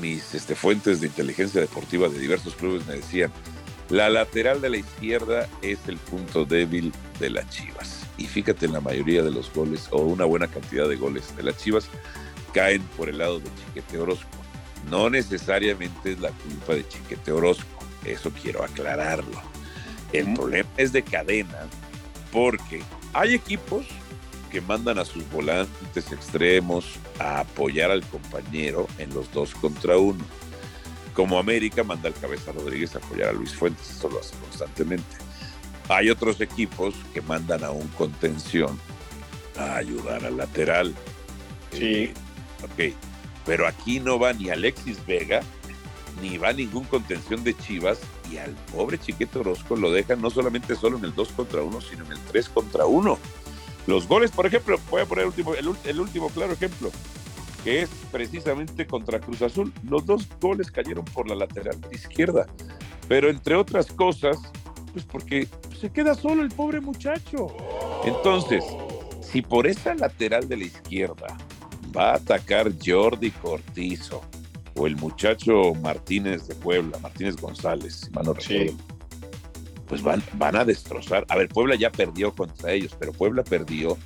mis 0.00 0.34
este, 0.34 0.54
fuentes 0.54 1.00
de 1.00 1.06
inteligencia 1.08 1.60
deportiva 1.60 2.08
de 2.08 2.18
diversos 2.18 2.54
clubes 2.54 2.86
me 2.86 2.94
decían, 2.94 3.32
la 3.90 4.08
lateral 4.08 4.60
de 4.60 4.70
la 4.70 4.76
izquierda 4.78 5.48
es 5.62 5.78
el 5.88 5.96
punto 5.98 6.44
débil 6.44 6.92
de 7.20 7.30
las 7.30 7.48
Chivas. 7.50 8.06
Y 8.16 8.26
fíjate, 8.26 8.68
la 8.68 8.80
mayoría 8.80 9.22
de 9.22 9.30
los 9.30 9.52
goles, 9.52 9.88
o 9.90 9.98
una 10.02 10.24
buena 10.24 10.46
cantidad 10.46 10.88
de 10.88 10.96
goles 10.96 11.36
de 11.36 11.42
las 11.42 11.56
Chivas, 11.58 11.88
caen 12.54 12.82
por 12.96 13.08
el 13.08 13.18
lado 13.18 13.40
de 13.40 13.50
Chiquete 13.56 13.98
Orozco. 13.98 14.28
no 14.88 15.10
necesariamente 15.10 16.12
es 16.12 16.20
la 16.20 16.30
culpa 16.30 16.74
de 16.74 16.86
Chiquete 16.86 17.32
Orozco. 17.32 17.64
Eso 18.04 18.30
quiero 18.30 18.62
aclararlo. 18.62 19.42
El 20.12 20.32
problema 20.34 20.68
es 20.76 20.92
de 20.92 21.02
cadena, 21.02 21.66
porque 22.30 22.82
hay 23.12 23.34
equipos 23.34 23.86
que 24.52 24.60
mandan 24.60 24.98
a 24.98 25.04
sus 25.04 25.28
volantes 25.30 26.12
extremos 26.12 26.84
a 27.18 27.40
apoyar 27.40 27.90
al 27.90 28.04
compañero 28.06 28.86
en 28.98 29.12
los 29.12 29.32
dos 29.32 29.54
contra 29.54 29.96
uno. 29.96 30.24
Como 31.14 31.38
América 31.38 31.82
manda 31.82 32.08
al 32.08 32.14
Cabeza 32.14 32.52
Rodríguez 32.52 32.94
a 32.94 32.98
apoyar 32.98 33.30
a 33.30 33.32
Luis 33.32 33.54
Fuentes, 33.54 33.90
eso 33.90 34.08
lo 34.08 34.20
hace 34.20 34.36
constantemente. 34.36 35.16
Hay 35.88 36.10
otros 36.10 36.40
equipos 36.40 36.94
que 37.12 37.20
mandan 37.22 37.64
a 37.64 37.70
un 37.70 37.88
contención 37.88 38.78
a 39.56 39.76
ayudar 39.76 40.24
al 40.24 40.36
lateral. 40.36 40.94
Sí. 41.72 42.04
Eh, 42.04 42.14
ok, 42.64 42.94
pero 43.44 43.66
aquí 43.66 44.00
no 44.00 44.18
va 44.18 44.32
ni 44.32 44.50
Alexis 44.50 45.04
Vega, 45.06 45.40
ni 46.22 46.38
va 46.38 46.52
ningún 46.52 46.84
contención 46.84 47.44
de 47.44 47.56
Chivas, 47.56 48.00
y 48.30 48.38
al 48.38 48.52
pobre 48.74 48.98
Chiquete 48.98 49.38
Orozco 49.38 49.76
lo 49.76 49.90
dejan 49.90 50.20
no 50.20 50.30
solamente 50.30 50.76
solo 50.76 50.98
en 50.98 51.04
el 51.04 51.14
2 51.14 51.28
contra 51.30 51.62
1, 51.62 51.80
sino 51.80 52.04
en 52.04 52.12
el 52.12 52.20
3 52.20 52.48
contra 52.48 52.86
1. 52.86 53.18
Los 53.86 54.08
goles, 54.08 54.30
por 54.30 54.46
ejemplo, 54.46 54.78
voy 54.90 55.02
a 55.02 55.06
poner 55.06 55.24
el 55.24 55.28
último, 55.28 55.54
el 55.54 56.00
último 56.00 56.28
claro 56.30 56.52
ejemplo, 56.52 56.90
que 57.62 57.82
es 57.82 57.90
precisamente 58.10 58.86
contra 58.86 59.20
Cruz 59.20 59.42
Azul. 59.42 59.72
Los 59.82 60.06
dos 60.06 60.28
goles 60.40 60.70
cayeron 60.70 61.04
por 61.06 61.28
la 61.28 61.34
lateral 61.34 61.78
izquierda, 61.92 62.46
pero 63.08 63.28
entre 63.28 63.56
otras 63.56 63.86
cosas, 63.86 64.38
pues 64.92 65.04
porque 65.04 65.48
se 65.78 65.90
queda 65.90 66.14
solo 66.14 66.42
el 66.42 66.50
pobre 66.50 66.80
muchacho. 66.80 67.48
Entonces, 68.04 68.64
si 69.20 69.42
por 69.42 69.66
esa 69.66 69.94
lateral 69.94 70.48
de 70.48 70.56
la 70.56 70.64
izquierda 70.64 71.36
va 71.96 72.10
a 72.12 72.16
atacar 72.16 72.72
Jordi 72.84 73.30
Cortizo 73.30 74.22
o 74.76 74.86
el 74.86 74.96
muchacho 74.96 75.74
Martínez 75.74 76.48
de 76.48 76.54
Puebla, 76.56 76.98
Martínez 76.98 77.36
González, 77.36 78.00
si 78.04 78.10
mal 78.10 78.24
no 78.26 78.34
Sí. 78.40 78.54
recuerdo, 78.58 78.78
pues 79.86 80.02
van, 80.02 80.22
van 80.34 80.56
a 80.56 80.64
destrozar. 80.64 81.24
A 81.28 81.36
ver, 81.36 81.48
Puebla 81.48 81.76
ya 81.76 81.90
perdió 81.92 82.34
contra 82.34 82.72
ellos, 82.72 82.96
pero 82.98 83.12
Puebla 83.12 83.44
perdió 83.44 83.96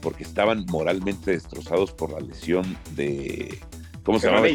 porque 0.00 0.22
estaban 0.24 0.64
moralmente 0.66 1.30
destrozados 1.32 1.92
por 1.92 2.12
la 2.12 2.20
lesión 2.20 2.76
de. 2.94 3.58
¿Cómo 4.04 4.18
se 4.18 4.30
llama? 4.30 4.46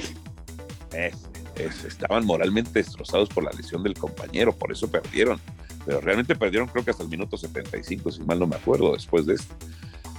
Estaban 1.56 2.26
moralmente 2.26 2.72
destrozados 2.74 3.30
por 3.30 3.44
la 3.44 3.52
lesión 3.52 3.82
del 3.84 3.96
compañero, 3.96 4.54
por 4.56 4.72
eso 4.72 4.90
perdieron. 4.90 5.40
Pero 5.86 6.02
realmente 6.02 6.36
perdieron, 6.36 6.68
creo 6.68 6.84
que 6.84 6.92
hasta 6.92 7.04
el 7.04 7.10
minuto 7.10 7.38
75, 7.38 8.12
si 8.12 8.22
mal 8.24 8.40
no 8.40 8.46
me 8.48 8.58
acuerdo, 8.58 8.94
después 8.94 9.26
de 9.26 9.36
esto. 9.36 9.56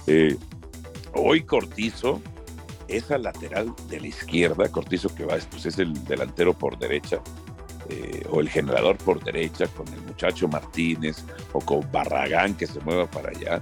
Eh, 0.07 0.35
hoy 1.13 1.43
Cortizo, 1.43 2.21
esa 2.89 3.17
lateral 3.17 3.73
de 3.87 4.01
la 4.01 4.07
izquierda, 4.07 4.67
Cortizo 4.69 5.13
que 5.13 5.25
va, 5.25 5.37
pues 5.49 5.65
es 5.65 5.77
el 5.79 5.93
delantero 6.05 6.53
por 6.53 6.77
derecha, 6.77 7.21
eh, 7.89 8.25
o 8.29 8.39
el 8.41 8.49
generador 8.49 8.97
por 8.97 9.23
derecha, 9.23 9.67
con 9.67 9.87
el 9.87 10.01
muchacho 10.01 10.47
Martínez, 10.47 11.23
o 11.53 11.59
con 11.59 11.89
Barragán 11.91 12.55
que 12.55 12.67
se 12.67 12.79
mueva 12.81 13.09
para 13.09 13.29
allá. 13.29 13.61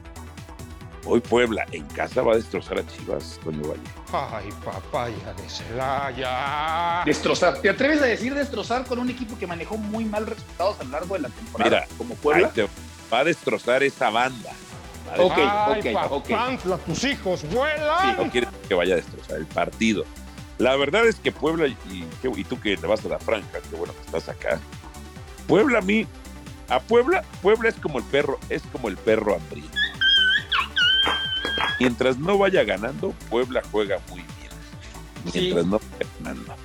Hoy 1.05 1.22
Puebla 1.22 1.65
en 1.72 1.86
casa 1.86 2.22
va 2.22 2.34
a 2.34 2.36
destrozar 2.36 2.79
a 2.79 2.86
Chivas, 2.86 3.39
Toño 3.41 3.69
Valle. 3.69 3.81
Ay, 4.12 4.50
papaya 4.65 5.34
de 5.34 5.50
Celaya. 5.50 7.03
Destrozar. 7.05 7.62
¿Te 7.62 7.69
atreves 7.69 8.01
a 8.01 8.05
decir 8.05 8.34
destrozar 8.34 8.86
con 8.86 9.00
un 9.00 9.10
equipo 9.10 9.38
que 9.38 9.48
manejó 9.48 9.77
muy 9.77 10.03
mal 10.03 10.25
resultados 10.27 10.81
a 10.81 10.84
lo 10.84 10.89
largo 10.91 11.15
de 11.15 11.22
la 11.22 11.29
temporada? 11.29 11.69
Mira, 11.69 11.88
como 11.98 12.15
Puebla. 12.15 12.48
Ahí 12.48 12.53
te 12.53 12.67
va 13.12 13.19
a 13.19 13.24
destrozar 13.24 13.84
esa 13.84 14.10
banda. 14.10 14.51
Ok, 15.18 15.34
Ay, 15.38 15.96
ok, 15.96 16.12
ok. 16.12 16.30
papantla, 16.30 16.78
tus 16.80 17.04
hijos 17.04 17.44
vuelan. 17.50 18.18
no 18.18 18.30
quiere 18.32 18.48
que 18.68 18.74
vaya 18.74 18.94
a 18.94 18.98
destrozar 18.98 19.38
el 19.38 19.46
partido. 19.46 20.06
La 20.58 20.76
verdad 20.76 21.06
es 21.08 21.16
que 21.18 21.32
Puebla, 21.32 21.68
y, 21.68 21.78
y 22.24 22.44
tú 22.44 22.60
que 22.60 22.76
le 22.76 22.88
vas 22.88 23.06
a 23.06 23.10
la 23.10 23.20
franja, 23.20 23.60
qué 23.70 23.76
bueno 23.76 23.94
que 23.94 24.02
estás 24.02 24.28
acá. 24.30 24.60
Puebla 25.48 25.80
a 25.80 25.82
mí, 25.82 26.08
a 26.70 26.80
Puebla, 26.80 27.24
Puebla 27.42 27.70
es 27.70 27.76
como 27.76 28.00
el 28.00 28.04
perro, 28.06 28.40
es 28.50 28.62
como 28.72 28.88
el 28.90 28.98
perro 28.98 29.36
hambriento. 29.36 29.72
Mientras 31.80 32.18
no 32.18 32.38
vaya 32.38 32.64
ganando, 32.64 33.12
Puebla 33.30 33.62
juega 33.72 34.00
muy 34.10 34.20
bien. 34.22 34.52
Mientras 35.34 35.66
no 35.66 35.80
vaya 35.80 36.12
ganando. 36.20 36.56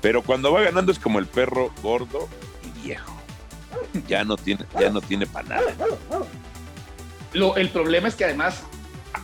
Pero 0.00 0.22
cuando 0.22 0.52
va 0.52 0.60
ganando 0.62 0.92
es 0.92 0.98
como 0.98 1.18
el 1.18 1.26
perro 1.26 1.72
gordo 1.82 2.28
y 2.64 2.86
viejo. 2.86 3.14
Ya 4.06 4.24
no 4.24 4.36
tiene, 4.36 4.64
ya 4.78 4.90
no 4.90 5.00
tiene 5.00 5.26
para 5.26 5.48
nada. 5.48 5.74
Lo- 7.32 7.56
el 7.56 7.68
problema 7.70 8.08
es 8.08 8.14
que 8.14 8.24
además 8.24 8.62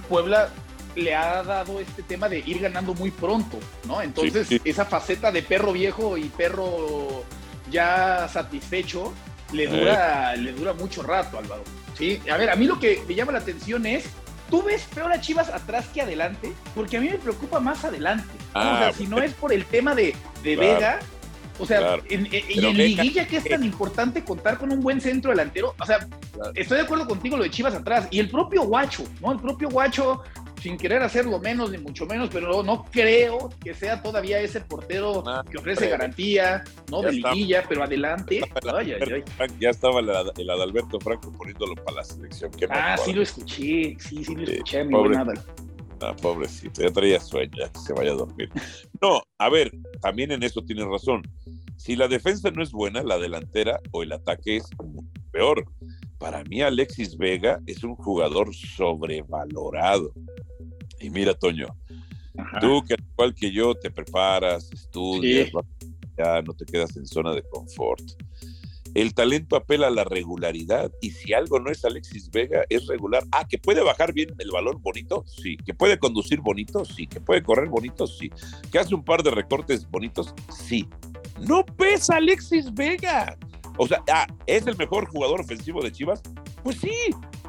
Puebla 0.09 0.51
le 0.97 1.15
ha 1.15 1.43
dado 1.43 1.81
este 1.81 2.03
tema 2.03 2.29
de 2.29 2.39
ir 2.41 2.61
ganando 2.61 2.95
muy 2.95 3.11
pronto, 3.11 3.59
¿no? 3.85 4.01
Entonces, 4.03 4.47
Sí, 4.47 4.59
sí. 4.63 4.69
esa 4.71 4.85
faceta 4.85 5.33
de 5.33 5.43
perro 5.43 5.73
viejo 5.73 6.17
y 6.17 6.25
perro 6.25 7.25
ya 7.71 8.29
satisfecho 8.33 9.13
le 9.53 9.65
Eh. 9.65 9.67
dura, 9.69 10.37
le 10.37 10.53
dura 10.53 10.73
mucho 10.73 11.03
rato, 11.03 11.39
Álvaro. 11.39 11.65
Sí, 11.99 12.21
a 12.31 12.37
ver, 12.37 12.51
a 12.51 12.57
mí 12.57 12.67
lo 12.67 12.79
que 12.79 13.03
me 13.09 13.15
llama 13.15 13.33
la 13.33 13.39
atención 13.39 13.87
es, 13.87 14.05
¿tú 14.51 14.63
ves 14.63 14.83
peor 14.95 15.13
a 15.13 15.21
Chivas 15.21 15.49
atrás 15.49 15.87
que 15.93 16.03
adelante? 16.03 16.53
Porque 16.75 16.97
a 16.97 17.01
mí 17.01 17.09
me 17.09 17.19
preocupa 17.19 17.59
más 17.61 17.85
adelante. 17.85 18.29
o 18.55 18.59
Ah, 18.61 18.79
sea, 18.79 18.93
si 18.93 19.07
no 19.09 19.21
es 19.21 19.33
por 19.33 19.53
el 19.53 19.65
tema 19.65 19.95
de, 19.97 20.15
de 20.45 20.55
Claro. 20.57 20.75
Vega, 20.75 20.99
o 21.59 21.67
sea, 21.67 21.79
Claro. 21.79 22.03
en- 22.09 22.27
en- 22.27 22.43
y 22.49 22.65
en 22.67 22.77
liguilla 22.77 23.27
que 23.27 23.37
es 23.39 23.45
tan 23.45 23.63
importante 23.65 24.25
contar 24.25 24.59
con 24.59 24.73
un 24.73 24.81
buen 24.81 25.01
centro 25.01 25.31
delantero, 25.31 25.75
o 25.81 25.87
sea, 25.87 25.99
Claro. 26.33 26.53
estoy 26.55 26.79
de 26.79 26.85
acuerdo 26.85 27.07
contigo 27.07 27.37
lo 27.37 27.43
de 27.45 27.51
Chivas 27.51 27.75
atrás 27.75 28.09
y 28.11 28.19
el 28.19 28.29
propio 28.31 28.63
Guacho, 28.65 29.05
¿no? 29.21 29.33
El 29.33 29.39
propio 29.41 29.69
Guacho, 29.69 30.23
sin 30.61 30.79
querer 30.79 31.03
hacerlo 31.03 31.39
menos 31.41 31.71
ni 31.71 31.77
mucho 31.79 32.07
menos, 32.07 32.31
pero 32.33 32.49
no, 32.49 32.63
no 32.63 32.85
creo 32.91 33.51
que 33.63 33.75
sea 33.75 34.03
todavía 34.03 34.41
ese 34.41 34.63
portero 34.63 35.23
Ah, 35.27 35.45
que 35.51 35.59
ofrece 35.59 35.89
garantía, 35.91 36.65
¿no? 36.91 37.03
Ya 37.03 37.11
de 37.11 37.17
está. 37.17 37.33
liguilla, 37.33 37.65
pero 37.69 37.85
adelante. 37.85 38.41
Ay, 38.75 38.93
ay, 38.93 39.13
ay. 39.13 39.23
Frank, 39.37 39.53
ya 39.61 39.69
estaba 39.71 40.01
el, 40.01 40.09
el 40.39 40.51
Adalberto 40.51 40.99
Franco 41.01 41.31
poniéndolo 41.33 41.75
para 41.85 41.99
la 41.99 42.05
selección. 42.05 42.51
Ah, 42.71 42.97
sí 42.97 43.13
lo 43.13 43.21
escuché, 43.23 43.97
sí, 43.99 44.25
sí 44.25 44.35
lo 44.35 44.43
escuché, 44.45 44.85
mi 44.85 44.93
pobre. 44.93 45.17
buen 45.23 45.39
Ah, 46.07 46.15
pobrecito, 46.21 46.83
ya 46.83 46.91
traía 46.93 47.19
sueño, 47.21 47.53
ya 47.59 47.73
que 47.73 47.79
se 47.81 47.93
vaya 47.95 48.13
a 48.13 48.15
dormir. 48.17 48.51
No, 49.01 49.23
a 49.39 49.49
ver, 49.49 49.73
también 50.03 50.33
en 50.33 50.43
eso 50.43 50.63
tienes 50.63 50.85
razón. 50.87 51.23
Si 51.77 51.97
la 51.97 52.09
defensa 52.09 52.51
no 52.51 52.63
es 52.63 52.73
buena, 52.73 53.03
la 53.03 53.19
delantera 53.19 53.81
o 53.91 54.03
el 54.03 54.13
ataque 54.13 54.57
es 54.57 54.65
peor. 55.31 55.65
Para 56.19 56.45
mí, 56.45 56.63
Alexis 56.63 57.17
Vega 57.17 57.61
es 57.67 57.83
un 57.85 57.95
jugador 57.97 58.55
sobrevalorado. 58.55 60.13
Y 61.01 61.11
mira, 61.11 61.35
Toño, 61.35 61.69
Ajá. 62.37 62.61
tú 62.61 62.83
que 62.87 62.95
al 62.95 63.05
igual 63.13 63.35
que 63.35 63.51
yo 63.53 63.75
te 63.75 63.91
preparas, 63.91 64.71
estudias, 64.73 65.47
Sí. 65.47 65.53
vas 65.53 65.67
allá, 66.17 66.43
no 66.43 66.53
te 66.55 66.65
quedas 66.65 66.97
en 66.97 67.07
zona 67.07 67.35
de 67.35 67.43
confort. 67.43 68.03
El 68.95 69.13
talento 69.13 69.57
apela 69.57 69.89
a 69.89 69.91
la 69.91 70.05
regularidad 70.05 70.91
y 71.01 71.11
si 71.11 71.33
algo 71.33 71.59
no 71.59 71.71
es 71.71 71.85
Alexis 71.85 72.31
Vega, 72.31 72.65
es 72.69 72.87
regular. 72.87 73.25
Ah, 73.33 73.47
que 73.47 73.59
puede 73.59 73.83
bajar 73.83 74.13
bien 74.13 74.35
el 74.39 74.51
balón 74.53 74.81
bonito, 74.81 75.25
sí. 75.27 75.57
Que 75.57 75.75
puede 75.75 75.99
conducir 75.99 76.41
bonito, 76.41 76.85
sí. 76.85 77.09
Que 77.09 77.21
puede 77.21 77.43
correr 77.43 77.69
bonito, 77.69 78.07
sí. 78.07 78.31
Que 78.71 78.79
hace 78.79 78.95
un 78.95 79.05
par 79.05 79.25
de 79.25 79.33
recortes 79.33 79.91
bonitos, 79.91 80.33
sí. 80.49 80.89
No 81.41 81.65
pesa 81.65 82.17
Alexis 82.17 82.73
Vega. 82.73 83.37
O 83.79 83.89
sea, 83.89 84.03
ah, 84.13 84.29
¿es 84.47 84.67
el 84.69 84.77
mejor 84.77 85.07
jugador 85.09 85.41
ofensivo 85.41 85.83
de 85.83 85.91
Chivas? 85.91 86.23
Pues 86.63 86.77
sí, 86.77 86.95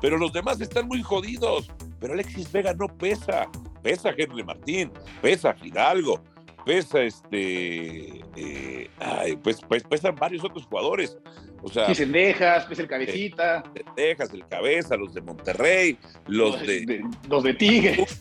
pero 0.02 0.18
los 0.18 0.34
demás 0.34 0.60
están 0.60 0.88
muy 0.88 1.04
jodidos. 1.04 1.70
Pero 2.00 2.14
Alexis 2.14 2.52
Vega 2.52 2.74
no 2.74 2.88
pesa. 2.88 3.48
Pesa 3.84 4.10
Henry 4.18 4.44
Martín, 4.44 4.92
pesa 5.22 5.54
Fidalgo, 5.54 6.24
pesa 6.66 7.02
este. 7.04 8.20
eh, 8.36 8.90
ay, 9.00 9.36
pues, 9.38 9.60
pues 9.68 9.84
pesan 9.84 10.16
varios 10.16 10.44
otros 10.44 10.66
jugadores. 10.66 11.18
O 11.62 11.70
sea, 11.70 11.88
Sí, 11.88 11.96
Cendejas, 11.96 12.66
pues 12.66 12.80
el 12.80 12.88
cabecita, 12.88 13.64
Texas, 13.96 14.32
el 14.34 14.46
Cabeza, 14.48 14.96
los 14.98 15.14
de 15.14 15.22
Monterrey, 15.22 15.98
los 16.28 16.60
de, 16.66 17.04
los 17.30 17.44
de 17.44 17.54
Tigres. 17.54 18.20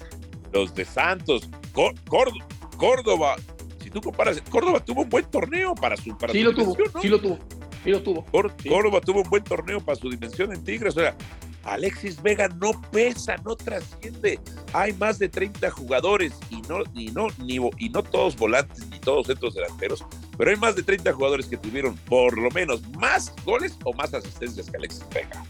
los 0.53 0.75
de 0.75 0.85
Santos, 0.85 1.49
Có- 1.73 1.93
Córdoba, 2.09 2.47
Córdoba. 2.77 3.37
Si 3.83 3.91
tú 3.91 4.01
comparas, 4.01 4.41
Córdoba 4.51 4.81
tuvo 4.83 5.03
un 5.03 5.09
buen 5.11 5.25
torneo 5.27 5.75
para 5.75 5.97
su 5.97 6.17
para 6.17 6.33
Sí 6.33 6.41
su 6.41 6.45
lo 6.47 6.55
tuvo, 6.55 6.75
sí 7.03 7.09
lo 7.09 7.21
tuvo, 7.21 7.39
sí 7.83 7.91
lo 7.91 8.03
tuvo. 8.03 8.25
Sí. 8.63 8.69
Córdoba 8.71 9.01
tuvo 9.01 9.21
un 9.23 9.29
buen 9.29 9.45
torneo 9.45 9.81
para 9.81 9.97
su 9.97 10.09
dimensión 10.09 10.53
en 10.55 10.65
Tigres. 10.65 10.97
O 10.97 11.01
sea, 11.01 11.15
Alexis 11.65 12.23
Vega 12.23 12.49
no 12.61 12.81
pesa, 12.91 13.37
no 13.45 13.57
trasciende. 13.57 14.39
Hay 14.73 14.93
más 14.95 15.19
de 15.19 15.29
30 15.29 15.71
jugadores 15.71 16.33
y 16.51 16.61
no, 16.63 16.81
y 16.95 17.11
no, 17.11 17.29
ni, 17.39 17.57
y 17.79 17.89
no 17.89 18.03
todos 18.03 18.37
volantes 18.37 18.87
ni 18.89 18.99
todos 19.01 19.27
centros 19.27 19.55
delanteros, 19.55 20.05
pero 20.37 20.51
hay 20.51 20.57
más 20.57 20.77
de 20.77 20.83
30 20.83 21.13
jugadores 21.13 21.47
que 21.47 21.57
tuvieron 21.57 21.97
por 21.97 22.37
lo 22.39 22.51
menos 22.51 22.83
más 22.99 23.33
goles 23.45 23.79
o 23.85 23.93
más 23.93 24.13
asistencias 24.15 24.71
que 24.71 24.77
Alexis 24.77 25.07
Vega. 25.13 25.45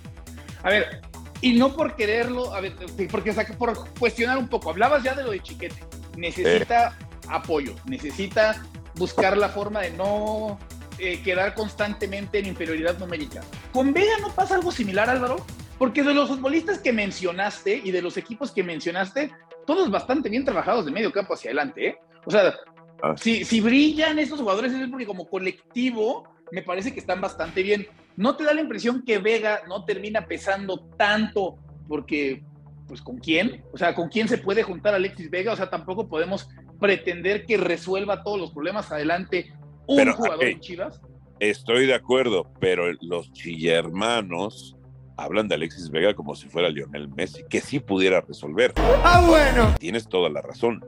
A 0.62 0.71
ver, 0.71 1.02
y 1.40 1.52
no 1.54 1.75
por 1.75 1.94
quererlo, 1.94 2.54
a 2.54 2.61
ver, 2.61 2.75
porque 3.11 3.30
o 3.30 3.35
sea, 3.35 3.44
que 3.44 3.52
por 3.52 3.88
cuestionar 3.99 4.38
un 4.38 4.49
poco, 4.49 4.71
hablabas 4.71 5.02
ya 5.02 5.14
de 5.14 5.25
lo 5.25 5.30
de 5.30 5.42
Chiquete, 5.42 5.76
necesita 6.16 6.97
apoyo, 7.28 7.75
necesita 7.87 8.62
buscar 8.94 9.37
la 9.37 9.49
forma 9.49 9.80
de 9.80 9.90
no 9.90 10.59
eh, 10.99 11.21
quedar 11.23 11.54
constantemente 11.54 12.38
en 12.38 12.47
inferioridad 12.47 12.99
numérica. 12.99 13.42
¿Con 13.73 13.92
Vega 13.92 14.12
no 14.21 14.33
pasa 14.33 14.54
algo 14.54 14.71
similar, 14.71 15.11
Álvaro? 15.11 15.44
Porque 15.78 16.02
de 16.02 16.14
los 16.14 16.28
futbolistas 16.28 16.78
que 16.78 16.93
mencionaste 16.93 17.81
y 17.85 17.90
de 17.90 18.02
los 18.02 18.16
equipos 18.16 18.52
que 18.52 18.62
mencionaste, 18.62 19.33
todos 19.66 19.90
bastante 19.90 20.28
bien 20.28 20.45
trabajados 20.45 20.85
de 20.85 20.93
medio 20.93 21.12
campo 21.12 21.35
hacia 21.35 21.50
adelante, 21.50 21.88
¿eh? 21.88 21.99
O 22.25 22.31
sea, 22.31 22.54
Ah. 23.02 23.14
si, 23.19 23.45
si 23.45 23.61
brillan 23.61 24.19
estos 24.19 24.40
jugadores 24.40 24.73
es 24.73 24.88
porque 24.88 25.04
como 25.04 25.28
colectivo 25.28 26.25
me 26.52 26.62
parece 26.62 26.93
que 26.95 27.00
están 27.00 27.21
bastante 27.21 27.62
bien. 27.62 27.87
¿No 28.16 28.37
te 28.37 28.45
da 28.45 28.54
la 28.54 28.61
impresión 28.61 29.02
que 29.04 29.19
Vega 29.19 29.61
no 29.69 29.85
termina 29.85 30.26
pesando 30.26 30.78
tanto 30.97 31.59
porque, 31.88 32.43
pues, 32.87 33.02
¿con 33.02 33.19
quién? 33.19 33.64
O 33.73 33.76
sea, 33.76 33.95
¿con 33.95 34.09
quién 34.09 34.28
se 34.28 34.38
puede 34.38 34.62
juntar 34.62 34.95
Alexis 34.95 35.31
Vega? 35.31 35.52
O 35.52 35.57
sea, 35.57 35.69
tampoco 35.69 36.09
podemos 36.09 36.49
pretender 36.81 37.45
que 37.45 37.57
resuelva 37.57 38.23
todos 38.23 38.38
los 38.40 38.52
problemas 38.52 38.90
adelante 38.93 39.52
un 39.87 39.97
Pero, 39.97 40.14
jugador 40.14 40.45
ok. 40.45 40.50
en 40.50 40.61
Chivas. 40.61 41.00
Estoy 41.40 41.87
de 41.87 41.95
acuerdo, 41.95 42.50
pero 42.61 42.90
los 43.02 43.33
chillermanos 43.33 44.76
hablan 45.16 45.49
de 45.49 45.54
Alexis 45.54 45.90
Vega 45.90 46.14
como 46.14 46.35
si 46.35 46.49
fuera 46.49 46.68
Lionel 46.68 47.09
Messi, 47.09 47.44
que 47.49 47.61
sí 47.61 47.80
pudiera 47.80 48.21
resolver. 48.21 48.73
Ah, 49.04 49.23
bueno. 49.26 49.75
Tienes 49.78 50.09
toda 50.09 50.28
la 50.30 50.42
razón. 50.42 50.85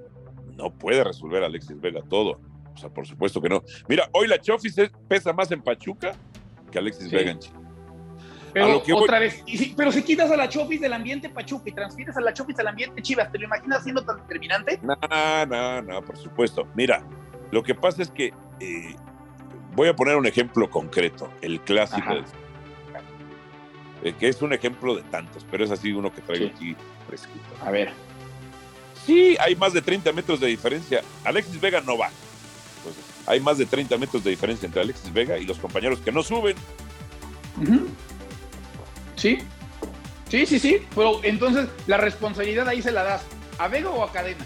No 0.57 0.71
puede 0.71 1.05
resolver 1.05 1.43
Alexis 1.45 1.81
Vega 1.81 2.01
todo. 2.09 2.41
O 2.75 2.79
sea, 2.79 2.89
por 2.91 3.07
supuesto 3.07 3.41
que 3.41 3.49
no. 3.49 3.63
Mira, 3.89 4.09
hoy 4.13 4.27
la 4.27 4.39
Chofis 4.41 4.77
es- 4.79 4.91
pesa 5.09 5.33
más 5.33 5.51
en 5.53 5.63
Pachuca 5.63 6.13
que 6.71 6.79
Alexis 6.79 7.09
Sí. 7.09 7.15
Vega 7.17 7.31
en 7.31 7.39
Chile. 7.39 7.57
Pero 8.53 8.81
voy- 8.81 8.93
otra 8.93 9.19
vez, 9.19 9.43
y 9.47 9.59
si- 9.59 9.75
pero 9.77 9.93
si 9.93 10.03
quitas 10.03 10.31
a 10.31 10.37
la 10.37 10.49
Chofis 10.49 10.81
del 10.81 10.93
ambiente 10.95 11.29
Pachuca 11.29 11.65
y 11.69 11.73
transfieres 11.73 12.17
a 12.17 12.21
la 12.23 12.33
Chofis 12.33 12.59
al 12.59 12.69
ambiente 12.69 13.03
Chivas, 13.03 13.31
¿te 13.31 13.39
lo 13.39 13.45
imaginas 13.45 13.83
siendo 13.83 14.03
tan 14.03 14.17
determinante? 14.19 14.81
No, 14.83 14.97
no, 15.47 15.83
no, 15.83 16.03
por 16.03 16.17
supuesto. 16.17 16.67
Mira, 16.75 17.03
lo 17.51 17.63
que 17.63 17.75
pasa 17.75 18.01
es 18.03 18.11
que 18.11 18.33
eh, 18.61 18.97
voy 19.75 19.89
a 19.89 19.95
poner 19.97 20.17
un 20.17 20.25
ejemplo 20.27 20.71
concreto, 20.71 21.31
el 21.43 21.61
clásico, 21.61 22.01
Ajá. 22.01 22.15
del- 22.15 22.25
eh, 24.03 24.15
que 24.19 24.29
es 24.29 24.41
un 24.43 24.53
ejemplo 24.53 24.95
de 24.95 25.03
tantos, 25.03 25.45
pero 25.51 25.65
es 25.65 25.71
así 25.71 25.93
uno 25.93 26.13
que 26.15 26.21
traigo 26.23 26.47
Sí. 26.47 26.53
aquí 26.55 26.77
fresquito. 27.09 27.45
A 27.65 27.71
ver. 27.71 27.93
Sí, 29.05 29.37
hay 29.41 29.55
más 29.57 29.73
de 29.73 29.83
30 29.83 30.13
metros 30.13 30.41
de 30.41 30.49
diferencia. 30.49 31.03
Alexis 31.25 31.61
Vega 31.61 31.81
no 31.81 31.97
va. 31.97 32.11
Entonces, 32.79 33.05
hay 33.27 33.41
más 33.41 33.57
de 33.59 33.67
30 33.67 33.97
metros 33.99 34.25
de 34.25 34.31
diferencia 34.31 34.67
entre 34.67 34.81
Alexis 34.83 35.13
Vega 35.13 35.39
y 35.39 35.45
los 35.45 35.59
compañeros 35.59 36.01
que 36.01 36.11
no 36.13 36.23
suben. 36.23 36.57
Sí, 39.17 39.39
sí, 40.29 40.47
sí, 40.47 40.59
sí. 40.59 40.83
Pero 40.95 41.21
entonces 41.25 41.69
la 41.87 41.97
responsabilidad 41.97 42.69
ahí 42.69 42.83
se 42.83 42.93
la 42.93 43.03
das 43.05 43.23
a 43.59 43.69
Vega 43.69 43.91
o 43.91 44.03
a 44.03 44.13
Cadena. 44.13 44.45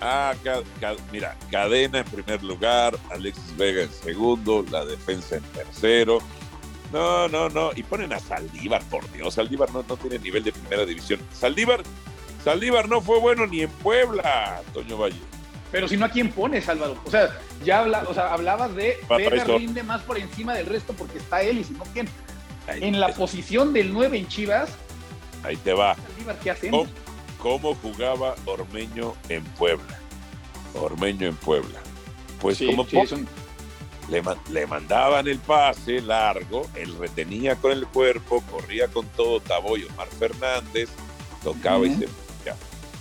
Ah, 0.00 0.34
ca- 0.42 0.62
ca- 0.80 0.96
mira, 1.12 1.36
Cadena 1.50 2.00
en 2.00 2.04
primer 2.04 2.42
lugar, 2.42 2.98
Alexis 3.10 3.56
Vega 3.56 3.82
en 3.82 3.92
segundo, 3.92 4.64
la 4.70 4.84
defensa 4.84 5.36
en 5.36 5.42
tercero. 5.44 6.18
No, 6.92 7.28
no, 7.28 7.48
no. 7.48 7.70
Y 7.74 7.82
ponen 7.82 8.12
a 8.12 8.18
Saldívar, 8.18 8.82
por 8.84 9.10
Dios. 9.12 9.34
Saldívar 9.34 9.70
no, 9.72 9.84
no 9.88 9.96
tiene 9.96 10.18
nivel 10.18 10.44
de 10.44 10.52
primera 10.52 10.84
división. 10.84 11.20
Saldívar, 11.32 11.82
Saldívar 12.44 12.88
no 12.88 13.00
fue 13.00 13.18
bueno 13.18 13.46
ni 13.46 13.62
en 13.62 13.70
Puebla, 13.70 14.60
Toño 14.74 14.98
Valle. 14.98 15.16
Pero 15.70 15.88
si 15.88 15.96
no, 15.96 16.04
¿a 16.04 16.08
quién 16.10 16.30
pones, 16.30 16.68
Álvaro? 16.68 16.96
O 17.06 17.10
sea, 17.10 17.30
ya 17.64 17.80
habla, 17.80 18.04
o 18.06 18.12
sea, 18.12 18.32
hablabas 18.34 18.74
de 18.74 18.98
Vega 19.08 19.44
rinde 19.44 19.82
más 19.82 20.02
por 20.02 20.18
encima 20.18 20.52
del 20.54 20.66
resto 20.66 20.92
porque 20.92 21.16
está 21.18 21.40
él 21.42 21.58
y 21.58 21.64
si 21.64 21.72
no, 21.72 21.84
¿quién? 21.94 22.08
Ahí, 22.68 22.84
En 22.84 23.00
la 23.00 23.08
es- 23.08 23.16
posición 23.16 23.72
del 23.72 23.90
9 23.92 24.18
en 24.18 24.28
Chivas, 24.28 24.68
ahí 25.42 25.56
te 25.56 25.72
va. 25.72 25.94
Saldívar, 25.96 26.38
¿qué 26.40 26.50
hacemos? 26.50 26.88
¿Cómo 27.38 27.74
jugaba 27.76 28.34
Ormeño 28.44 29.14
en 29.30 29.42
Puebla? 29.44 29.98
Ormeño 30.74 31.26
en 31.28 31.36
Puebla. 31.36 31.78
Pues 32.40 32.58
Sí, 32.58 32.66
como 32.66 32.84
sí, 32.84 32.96
le, 34.12 34.20
ma- 34.22 34.36
le 34.50 34.66
mandaban 34.66 35.26
el 35.26 35.38
pase 35.38 36.00
largo, 36.02 36.68
él 36.76 36.94
retenía 36.98 37.56
con 37.56 37.72
el 37.72 37.86
cuerpo, 37.86 38.42
corría 38.50 38.86
con 38.88 39.06
todo 39.16 39.40
Taboy 39.40 39.84
Omar 39.84 40.08
Fernández, 40.08 40.90
tocaba 41.42 41.86
y 41.86 41.94
se 41.94 42.08
ya. 42.44 42.54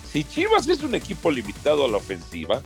Si 0.10 0.24
Chivas 0.24 0.68
es 0.70 0.82
un 0.82 0.96
equipo 0.96 1.30
limitado 1.30 1.84
a 1.86 1.88
la 1.89 1.98
ofensiva, 1.98 2.62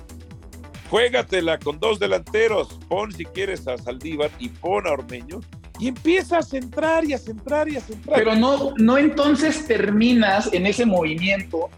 juégatela 0.89 1.57
con 1.57 1.79
dos 1.79 1.99
delanteros, 1.99 2.79
pon 2.87 3.11
si 3.11 3.25
quieres 3.25 3.67
a 3.67 3.77
Saldívar 3.77 4.29
y 4.37 4.49
pon 4.49 4.85
a 4.87 4.91
Ormeño 4.91 5.41
y 5.79 5.87
empieza 5.87 6.37
a 6.37 6.43
centrar 6.43 7.03
y 7.03 7.13
a 7.13 7.17
centrar 7.17 7.67
y 7.67 7.77
a 7.77 7.81
centrar. 7.81 8.17
Pero 8.19 8.35
no, 8.35 8.73
no 8.77 8.97
entonces 8.97 9.65
terminas 9.67 10.53
en 10.53 10.67
ese 10.67 10.85
movimiento 10.85 11.69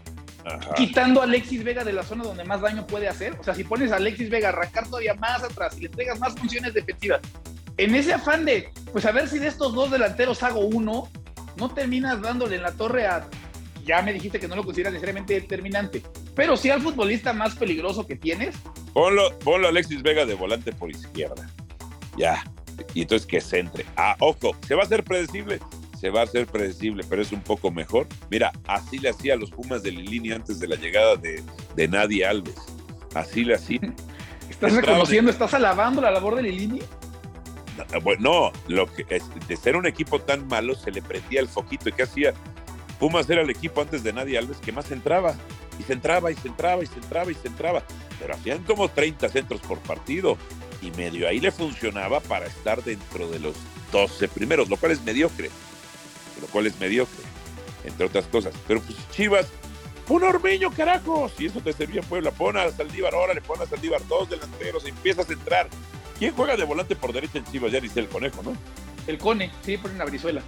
Ajá. 0.48 0.74
quitando 0.74 1.20
a 1.20 1.24
Alexis 1.24 1.62
Vega 1.62 1.84
de 1.84 1.92
la 1.92 2.02
zona 2.02 2.24
donde 2.24 2.44
más 2.44 2.60
daño 2.60 2.86
puede 2.86 3.08
hacer. 3.08 3.34
O 3.38 3.44
sea, 3.44 3.54
si 3.54 3.64
pones 3.64 3.92
a 3.92 3.96
Alexis 3.96 4.30
Vega 4.30 4.48
a 4.48 4.52
arrancar 4.52 4.86
todavía 4.86 5.14
más 5.14 5.42
atrás 5.42 5.76
y 5.76 5.80
le 5.80 5.86
entregas 5.86 6.18
más 6.18 6.34
funciones 6.34 6.74
defensivas, 6.74 7.20
en 7.76 7.94
ese 7.94 8.12
afán 8.12 8.44
de, 8.44 8.70
pues 8.92 9.06
a 9.06 9.12
ver 9.12 9.28
si 9.28 9.38
de 9.38 9.46
estos 9.46 9.74
dos 9.74 9.90
delanteros 9.90 10.42
hago 10.42 10.60
uno, 10.60 11.08
no 11.56 11.68
terminas 11.70 12.20
dándole 12.20 12.56
en 12.56 12.62
la 12.62 12.72
torre 12.72 13.06
a. 13.06 13.26
Ya 13.84 14.02
me 14.02 14.12
dijiste 14.12 14.38
que 14.38 14.48
no 14.48 14.56
lo 14.56 14.64
consideras 14.64 14.92
necesariamente 14.92 15.34
determinante, 15.34 16.02
pero 16.34 16.56
sí 16.56 16.68
al 16.68 16.82
futbolista 16.82 17.32
más 17.32 17.54
peligroso 17.54 18.06
que 18.06 18.16
tienes. 18.16 18.54
Ponlo, 18.92 19.38
ponlo 19.38 19.66
a 19.66 19.70
Alexis 19.70 20.02
Vega 20.02 20.26
de 20.26 20.34
volante 20.34 20.72
por 20.72 20.90
izquierda. 20.90 21.48
Ya. 22.16 22.44
Y 22.94 23.02
entonces 23.02 23.26
que 23.26 23.40
centre. 23.40 23.86
Ah, 23.96 24.14
ojo, 24.18 24.54
¿se 24.66 24.74
va 24.74 24.82
a 24.82 24.84
hacer 24.84 25.04
predecible? 25.04 25.58
Se 25.98 26.10
va 26.10 26.20
a 26.20 26.24
hacer 26.24 26.46
predecible, 26.46 27.04
pero 27.08 27.22
es 27.22 27.32
un 27.32 27.40
poco 27.40 27.70
mejor. 27.70 28.06
Mira, 28.30 28.52
así 28.66 28.98
le 28.98 29.08
hacía 29.08 29.34
a 29.34 29.36
los 29.36 29.50
Pumas 29.50 29.82
de 29.82 29.90
Lilini 29.90 30.30
antes 30.30 30.60
de 30.60 30.68
la 30.68 30.76
llegada 30.76 31.16
de, 31.16 31.42
de 31.74 31.88
Nadie 31.88 32.24
Alves. 32.24 32.54
Así 33.14 33.44
le 33.44 33.54
hacía. 33.54 33.80
Estás 34.48 34.72
Entraba 34.72 34.80
reconociendo, 34.80 35.30
estás 35.30 35.54
alabando 35.54 36.00
la 36.00 36.10
labor 36.10 36.36
de 36.36 36.42
Lilini. 36.42 36.80
No, 37.92 38.00
Bueno, 38.00 38.20
no, 38.22 38.52
lo 38.74 38.92
que 38.92 39.04
de 39.46 39.56
ser 39.56 39.76
un 39.76 39.86
equipo 39.86 40.20
tan 40.20 40.48
malo 40.48 40.74
se 40.74 40.90
le 40.90 41.02
prendía 41.02 41.40
el 41.40 41.48
foquito. 41.48 41.88
¿Y 41.90 41.92
qué 41.92 42.04
hacía? 42.04 42.32
Pumas 42.98 43.28
era 43.30 43.42
el 43.42 43.50
equipo 43.50 43.82
antes 43.82 44.02
de 44.02 44.12
Nadie 44.12 44.38
Alves 44.38 44.58
que 44.58 44.72
más 44.72 44.90
entraba. 44.90 45.36
Y 45.78 45.82
se 45.84 45.92
entraba, 45.92 46.32
y 46.32 46.34
se 46.34 46.48
entraba, 46.48 46.82
y 46.82 46.86
se 46.86 46.98
entraba, 46.98 47.30
y 47.30 47.34
se 47.34 47.48
entraba. 47.48 47.82
Pero 48.18 48.34
hacían 48.34 48.64
como 48.64 48.88
30 48.88 49.28
centros 49.28 49.60
por 49.60 49.78
partido. 49.80 50.36
Y 50.82 50.90
medio 50.92 51.28
ahí 51.28 51.40
le 51.40 51.52
funcionaba 51.52 52.20
para 52.20 52.46
estar 52.46 52.82
dentro 52.82 53.28
de 53.28 53.38
los 53.38 53.54
12 53.92 54.28
primeros, 54.28 54.68
lo 54.68 54.76
cual 54.76 54.92
es 54.92 55.02
mediocre. 55.02 55.50
Lo 56.40 56.46
cual 56.48 56.66
es 56.66 56.78
mediocre, 56.78 57.24
entre 57.84 58.06
otras 58.06 58.26
cosas. 58.26 58.54
Pero 58.66 58.80
pues 58.80 58.96
Chivas, 59.10 59.46
pon 60.06 60.24
a 60.24 60.28
Ormeño, 60.28 60.70
carajo. 60.72 61.30
Si 61.36 61.46
eso 61.46 61.60
te 61.60 61.72
servía 61.72 62.00
en 62.00 62.06
Puebla, 62.06 62.30
pon 62.30 62.56
a 62.56 62.70
Saldívar, 62.70 63.14
órale, 63.14 63.40
pon 63.40 63.60
a 63.60 63.66
Saldívar, 63.66 64.06
dos 64.06 64.30
delanteros, 64.30 64.86
empiezas 64.86 65.28
a 65.28 65.32
entrar. 65.32 65.68
¿Quién 66.18 66.34
juega 66.34 66.56
de 66.56 66.64
volante 66.64 66.96
por 66.96 67.12
derecha 67.12 67.38
en 67.38 67.44
Chivas? 67.44 67.72
Ya 67.72 67.80
dice 67.80 68.00
el 68.00 68.08
conejo, 68.08 68.42
¿no? 68.42 68.52
El 69.06 69.18
Cone, 69.18 69.50
sí, 69.64 69.78
ponen 69.78 70.00
a 70.00 70.04
Brizuela. 70.04 70.42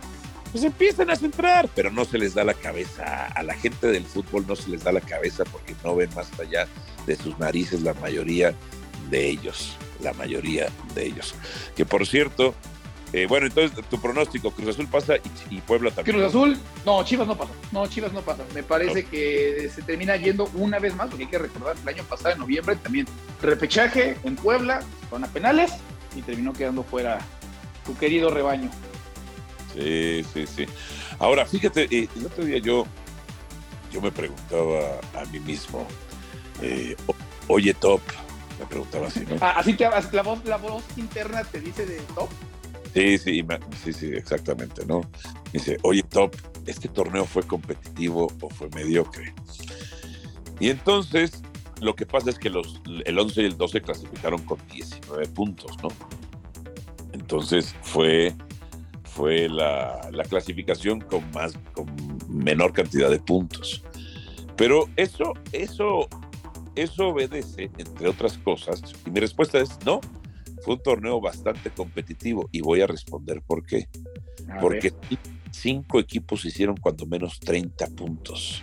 Pues 0.52 0.64
empiezan 0.64 1.10
a 1.10 1.16
centrar, 1.16 1.68
pero 1.74 1.90
no 1.90 2.04
se 2.04 2.18
les 2.18 2.34
da 2.34 2.42
la 2.42 2.54
cabeza. 2.54 3.26
A 3.26 3.42
la 3.42 3.54
gente 3.54 3.86
del 3.86 4.04
fútbol 4.04 4.46
no 4.48 4.56
se 4.56 4.68
les 4.68 4.82
da 4.82 4.90
la 4.90 5.00
cabeza 5.00 5.44
porque 5.44 5.76
no 5.84 5.94
ven 5.94 6.10
más 6.14 6.28
allá 6.40 6.66
de 7.06 7.16
sus 7.16 7.38
narices 7.38 7.82
la 7.82 7.94
mayoría 7.94 8.54
de 9.10 9.28
ellos. 9.28 9.76
La 10.02 10.12
mayoría 10.12 10.68
de 10.94 11.06
ellos. 11.06 11.34
Que 11.76 11.86
por 11.86 12.06
cierto, 12.06 12.54
eh, 13.12 13.26
bueno, 13.26 13.46
entonces 13.46 13.84
tu 13.88 14.00
pronóstico, 14.00 14.50
Cruz 14.52 14.68
Azul 14.68 14.86
pasa 14.86 15.16
y, 15.16 15.56
y 15.56 15.60
Puebla 15.60 15.90
también. 15.90 16.16
Cruz 16.16 16.28
Azul, 16.28 16.58
no, 16.84 17.04
Chivas 17.04 17.26
no 17.26 17.36
pasa. 17.36 17.52
No, 17.72 17.86
Chivas 17.86 18.12
no 18.12 18.22
pasa. 18.22 18.44
Me 18.54 18.62
parece 18.62 19.04
que 19.04 19.70
se 19.74 19.82
termina 19.82 20.16
yendo 20.16 20.48
una 20.54 20.78
vez 20.78 20.94
más, 20.94 21.08
porque 21.08 21.24
hay 21.24 21.30
que 21.30 21.38
recordar 21.38 21.76
el 21.82 21.88
año 21.88 22.04
pasado, 22.04 22.34
en 22.34 22.40
noviembre, 22.40 22.76
también 22.76 23.06
repechaje 23.42 24.16
en 24.24 24.36
Puebla, 24.36 24.82
con 25.08 25.24
a 25.24 25.26
penales, 25.28 25.72
y 26.14 26.22
terminó 26.22 26.52
quedando 26.52 26.82
fuera 26.82 27.18
tu 27.84 27.96
querido 27.96 28.30
rebaño. 28.30 28.70
Sí, 29.74 30.24
sí, 30.32 30.46
sí. 30.46 30.66
Ahora, 31.18 31.46
fíjate, 31.46 31.88
eh, 31.90 32.08
el 32.16 32.26
otro 32.26 32.44
día 32.44 32.58
yo, 32.58 32.86
yo 33.92 34.00
me 34.00 34.10
preguntaba 34.10 35.00
a 35.14 35.24
mí 35.26 35.38
mismo, 35.40 35.86
eh, 36.62 36.96
oye, 37.48 37.74
Top, 37.74 38.00
me 38.58 38.66
preguntaba 38.66 39.06
así, 39.06 39.20
¿no? 39.20 39.36
Ah, 39.40 39.54
así 39.56 39.74
te 39.74 39.84
la 39.84 40.22
voz, 40.22 40.44
la 40.44 40.56
voz 40.58 40.84
interna 40.96 41.44
te 41.44 41.60
dice 41.60 41.86
de 41.86 41.98
top. 42.14 42.28
Sí, 42.94 43.18
sí, 43.18 43.44
sí, 43.84 43.92
sí, 43.92 44.06
exactamente, 44.06 44.84
¿no? 44.84 45.02
Dice, 45.52 45.78
oye, 45.82 46.02
Top, 46.02 46.34
¿este 46.66 46.88
torneo 46.88 47.24
fue 47.24 47.42
competitivo 47.44 48.32
o 48.40 48.50
fue 48.50 48.68
mediocre? 48.70 49.32
Y 50.58 50.70
entonces, 50.70 51.42
lo 51.80 51.94
que 51.94 52.04
pasa 52.04 52.30
es 52.30 52.38
que 52.38 52.50
los, 52.50 52.82
el 53.04 53.18
11 53.18 53.42
y 53.42 53.44
el 53.46 53.56
12 53.56 53.80
clasificaron 53.80 54.42
con 54.42 54.58
19 54.72 55.26
puntos, 55.28 55.76
¿no? 55.82 55.88
Entonces, 57.12 57.74
fue, 57.82 58.34
fue 59.04 59.48
la, 59.48 60.10
la 60.12 60.24
clasificación 60.24 61.00
con, 61.00 61.28
más, 61.30 61.54
con 61.72 61.86
menor 62.28 62.72
cantidad 62.72 63.08
de 63.08 63.20
puntos. 63.20 63.84
Pero 64.56 64.88
eso, 64.96 65.32
eso, 65.52 66.08
eso 66.74 67.08
obedece, 67.08 67.70
entre 67.78 68.08
otras 68.08 68.36
cosas, 68.38 68.82
y 69.06 69.10
mi 69.10 69.20
respuesta 69.20 69.58
es 69.58 69.78
no, 69.86 70.00
fue 70.62 70.74
un 70.74 70.82
torneo 70.82 71.20
bastante 71.20 71.70
competitivo 71.70 72.48
y 72.52 72.60
voy 72.60 72.80
a 72.80 72.86
responder 72.86 73.42
por 73.42 73.64
qué. 73.64 73.88
A 74.48 74.60
Porque 74.60 74.90
ver. 74.90 75.18
cinco 75.50 75.98
equipos 75.98 76.44
hicieron 76.44 76.76
cuando 76.76 77.06
menos 77.06 77.40
30 77.40 77.86
puntos. 77.88 78.62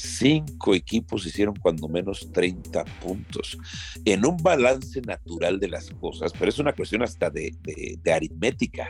Cinco 0.00 0.74
equipos 0.76 1.26
hicieron 1.26 1.56
cuando 1.56 1.88
menos 1.88 2.30
30 2.32 2.84
puntos. 3.02 3.58
En 4.04 4.24
un 4.24 4.36
balance 4.36 5.00
natural 5.02 5.58
de 5.58 5.68
las 5.68 5.90
cosas, 5.90 6.32
pero 6.38 6.48
es 6.48 6.58
una 6.60 6.72
cuestión 6.72 7.02
hasta 7.02 7.28
de, 7.30 7.52
de- 7.62 7.98
de 8.00 8.12
aritmética. 8.12 8.88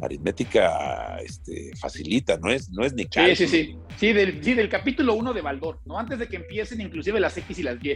Aritmética 0.00 1.18
este, 1.18 1.70
facilita, 1.76 2.36
no 2.38 2.50
es, 2.50 2.70
no 2.70 2.84
es 2.84 2.92
ni 2.94 3.04
Sí, 3.04 3.08
cálculo. 3.08 3.36
sí, 3.36 3.46
sí. 3.46 3.76
Sí 3.98 4.12
del, 4.12 4.42
sí, 4.44 4.54
del 4.54 4.68
capítulo 4.68 5.14
1 5.14 5.32
de 5.32 5.40
Baldor, 5.42 5.80
¿no? 5.84 5.98
Antes 5.98 6.18
de 6.18 6.26
que 6.28 6.36
empiecen 6.36 6.80
inclusive 6.80 7.18
las 7.20 7.36
X 7.36 7.58
y 7.58 7.62
las 7.62 7.82
Y. 7.84 7.94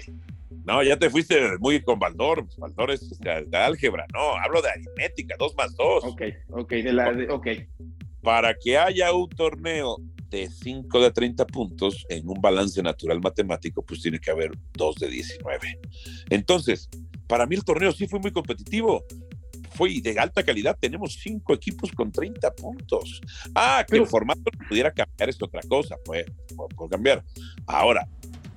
No, 0.64 0.82
ya 0.82 0.96
te 0.96 1.10
fuiste 1.10 1.40
muy 1.58 1.80
con 1.82 1.98
Baldor. 1.98 2.46
Baldor 2.58 2.90
es 2.92 3.18
de, 3.20 3.44
de 3.44 3.56
álgebra. 3.56 4.06
No, 4.12 4.36
hablo 4.36 4.62
de 4.62 4.70
aritmética, 4.70 5.34
dos 5.38 5.54
más 5.56 5.74
dos. 5.76 6.04
Ok, 6.04 6.22
ok, 6.50 6.70
de 6.70 6.92
la, 6.92 7.12
de- 7.12 7.28
ok. 7.30 7.46
Para 8.20 8.54
que 8.54 8.78
haya 8.78 9.12
un 9.12 9.28
torneo 9.30 9.96
de 10.32 10.48
5 10.50 11.00
de 11.00 11.10
30 11.12 11.46
puntos 11.46 12.04
en 12.08 12.28
un 12.28 12.40
balance 12.40 12.82
natural 12.82 13.20
matemático, 13.20 13.82
pues 13.84 14.00
tiene 14.02 14.18
que 14.18 14.30
haber 14.30 14.50
dos 14.72 14.96
de 14.96 15.08
19. 15.08 15.78
Entonces, 16.30 16.88
para 17.28 17.46
mí 17.46 17.54
el 17.54 17.64
torneo 17.64 17.92
sí 17.92 18.08
fue 18.08 18.18
muy 18.18 18.32
competitivo. 18.32 19.04
Fue 19.74 20.00
de 20.00 20.18
alta 20.18 20.42
calidad. 20.42 20.76
Tenemos 20.80 21.14
cinco 21.22 21.54
equipos 21.54 21.92
con 21.92 22.10
30 22.10 22.50
puntos. 22.54 23.20
Ah, 23.54 23.84
que 23.86 23.92
Pero- 23.92 24.04
el 24.04 24.08
formato 24.08 24.50
pudiera 24.68 24.90
cambiar 24.90 25.28
es 25.28 25.40
otra 25.42 25.60
cosa, 25.68 25.96
pues, 26.04 26.24
por, 26.56 26.74
por 26.74 26.90
cambiar. 26.90 27.22
Ahora, 27.66 28.06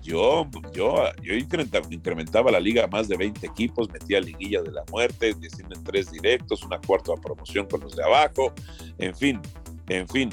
yo, 0.01 0.47
yo, 0.73 1.03
yo 1.23 1.33
incrementaba, 1.33 1.87
incrementaba 1.89 2.51
la 2.51 2.59
liga 2.59 2.83
a 2.83 2.87
más 2.87 3.07
de 3.07 3.17
20 3.17 3.45
equipos, 3.47 3.89
metía 3.91 4.19
liguilla 4.21 4.61
de 4.61 4.71
la 4.71 4.83
muerte, 4.91 5.33
descienden 5.39 5.83
tres 5.83 6.11
directos, 6.11 6.63
una 6.63 6.79
cuarta 6.79 7.13
promoción 7.15 7.65
con 7.65 7.81
los 7.81 7.95
de 7.95 8.03
abajo, 8.03 8.53
en 8.99 9.15
fin, 9.15 9.41
en 9.87 10.07
fin. 10.07 10.29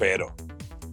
Pero 0.00 0.34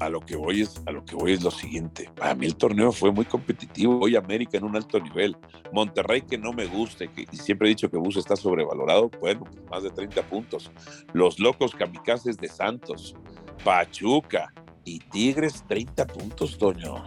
a 0.01 0.09
lo 0.09 0.19
que 0.19 0.35
voy 0.35 0.61
es, 0.61 0.81
a 0.85 0.91
lo 0.91 1.03
que 1.05 1.15
voy 1.15 1.31
es 1.31 1.41
lo 1.41 1.49
siguiente. 1.49 2.09
Para 2.17 2.35
mí 2.35 2.45
el 2.45 2.57
torneo 2.57 2.91
fue 2.91 3.09
muy 3.09 3.23
competitivo. 3.23 3.99
Hoy 4.01 4.17
América 4.17 4.57
en 4.57 4.65
un 4.65 4.75
alto 4.75 4.99
nivel. 4.99 5.35
Monterrey 5.71 6.21
que 6.21 6.37
no 6.37 6.51
me 6.51 6.65
guste, 6.65 7.07
que 7.07 7.25
y 7.31 7.37
siempre 7.37 7.67
he 7.67 7.69
dicho 7.69 7.89
que 7.89 7.97
Bus 7.97 8.17
está 8.17 8.35
sobrevalorado, 8.35 9.09
bueno, 9.21 9.45
pues 9.45 9.69
más 9.71 9.83
de 9.83 9.91
30 9.91 10.21
puntos. 10.23 10.69
Los 11.13 11.39
locos 11.39 11.73
kamikazes 11.73 12.37
de 12.37 12.49
Santos, 12.49 13.15
Pachuca 13.63 14.53
y 14.83 14.99
Tigres 14.99 15.63
30 15.69 16.05
puntos, 16.05 16.57
Toño. 16.57 17.03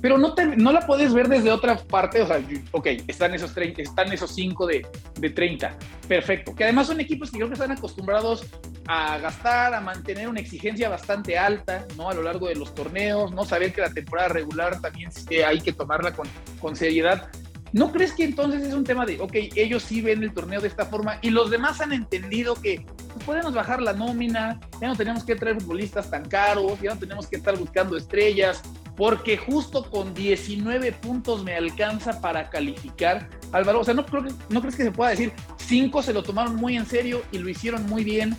Pero 0.00 0.18
no, 0.18 0.34
te, 0.34 0.46
no 0.56 0.70
la 0.70 0.86
puedes 0.86 1.12
ver 1.12 1.28
desde 1.28 1.50
otra 1.50 1.78
parte, 1.78 2.22
o 2.22 2.26
sea, 2.28 2.40
ok, 2.70 2.86
están 3.08 3.34
esos, 3.34 3.52
30, 3.52 3.82
están 3.82 4.12
esos 4.12 4.32
5 4.34 4.66
de, 4.66 4.86
de 5.18 5.30
30, 5.30 5.76
perfecto. 6.06 6.54
Que 6.54 6.64
además 6.64 6.86
son 6.86 7.00
equipos 7.00 7.30
que 7.30 7.38
creo 7.38 7.48
que 7.48 7.54
están 7.54 7.72
acostumbrados 7.72 8.46
a 8.88 9.18
gastar, 9.18 9.74
a 9.74 9.80
mantener 9.80 10.28
una 10.28 10.40
exigencia 10.40 10.88
bastante 10.88 11.38
alta, 11.38 11.86
¿no? 11.96 12.08
A 12.10 12.14
lo 12.14 12.22
largo 12.22 12.48
de 12.48 12.54
los 12.54 12.74
torneos, 12.74 13.32
¿no? 13.32 13.44
Saber 13.44 13.72
que 13.72 13.80
la 13.80 13.90
temporada 13.90 14.28
regular 14.28 14.80
también 14.80 15.10
hay 15.46 15.60
que 15.60 15.72
tomarla 15.72 16.12
con, 16.12 16.28
con 16.60 16.76
seriedad. 16.76 17.28
¿No 17.72 17.92
crees 17.92 18.12
que 18.12 18.24
entonces 18.24 18.62
es 18.62 18.72
un 18.72 18.84
tema 18.84 19.04
de, 19.04 19.20
ok, 19.20 19.34
ellos 19.54 19.82
sí 19.82 20.00
ven 20.00 20.22
el 20.22 20.32
torneo 20.32 20.60
de 20.60 20.68
esta 20.68 20.86
forma 20.86 21.18
y 21.20 21.30
los 21.30 21.50
demás 21.50 21.80
han 21.80 21.92
entendido 21.92 22.54
que 22.54 22.86
pues, 23.12 23.24
podemos 23.24 23.52
bajar 23.52 23.82
la 23.82 23.92
nómina, 23.92 24.60
ya 24.80 24.88
no 24.88 24.96
tenemos 24.96 25.24
que 25.24 25.34
traer 25.34 25.60
futbolistas 25.60 26.08
tan 26.10 26.24
caros, 26.26 26.80
ya 26.80 26.94
no 26.94 27.00
tenemos 27.00 27.26
que 27.26 27.36
estar 27.36 27.58
buscando 27.58 27.96
estrellas, 27.96 28.62
porque 28.96 29.36
justo 29.36 29.90
con 29.90 30.14
19 30.14 30.92
puntos 30.92 31.44
me 31.44 31.54
alcanza 31.54 32.20
para 32.20 32.48
calificar. 32.48 33.28
Álvaro, 33.52 33.80
o 33.80 33.84
sea, 33.84 33.94
no, 33.94 34.06
creo 34.06 34.24
que- 34.24 34.32
no 34.48 34.60
crees 34.60 34.76
que 34.76 34.84
se 34.84 34.92
pueda 34.92 35.10
decir, 35.10 35.32
cinco 35.58 36.02
se 36.02 36.14
lo 36.14 36.22
tomaron 36.22 36.56
muy 36.56 36.76
en 36.76 36.86
serio 36.86 37.22
y 37.32 37.38
lo 37.38 37.48
hicieron 37.48 37.84
muy 37.86 38.04
bien, 38.04 38.36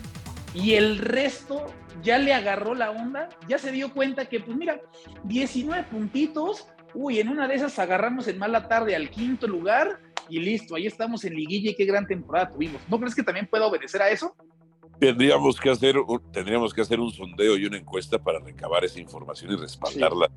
y 0.54 0.74
el 0.74 0.98
resto 0.98 1.66
ya 2.02 2.18
le 2.18 2.32
agarró 2.32 2.74
la 2.74 2.90
onda, 2.90 3.28
ya 3.48 3.58
se 3.58 3.72
dio 3.72 3.92
cuenta 3.92 4.26
que, 4.28 4.40
pues 4.40 4.56
mira, 4.56 4.80
19 5.24 5.84
puntitos, 5.84 6.66
uy, 6.94 7.20
en 7.20 7.28
una 7.28 7.48
de 7.48 7.54
esas 7.56 7.78
agarramos 7.78 8.28
en 8.28 8.38
mala 8.38 8.68
tarde 8.68 8.94
al 8.96 9.10
quinto 9.10 9.46
lugar 9.46 10.00
y 10.28 10.38
listo, 10.40 10.74
ahí 10.74 10.86
estamos 10.86 11.24
en 11.24 11.34
liguilla 11.34 11.70
y 11.70 11.74
qué 11.74 11.84
gran 11.84 12.06
temporada 12.06 12.50
tuvimos. 12.50 12.80
¿No 12.88 12.98
crees 12.98 13.14
que 13.14 13.22
también 13.22 13.46
pueda 13.46 13.66
obedecer 13.66 14.02
a 14.02 14.10
eso? 14.10 14.34
Tendríamos 15.00 15.58
que 15.60 15.70
hacer, 15.70 15.96
un- 15.98 16.22
tendríamos 16.32 16.74
que 16.74 16.80
hacer 16.82 16.98
un 17.00 17.10
sondeo 17.12 17.56
y 17.56 17.66
una 17.66 17.78
encuesta 17.78 18.18
para 18.18 18.38
recabar 18.40 18.84
esa 18.84 18.98
información 19.00 19.52
y 19.52 19.56
respaldarla 19.56 20.28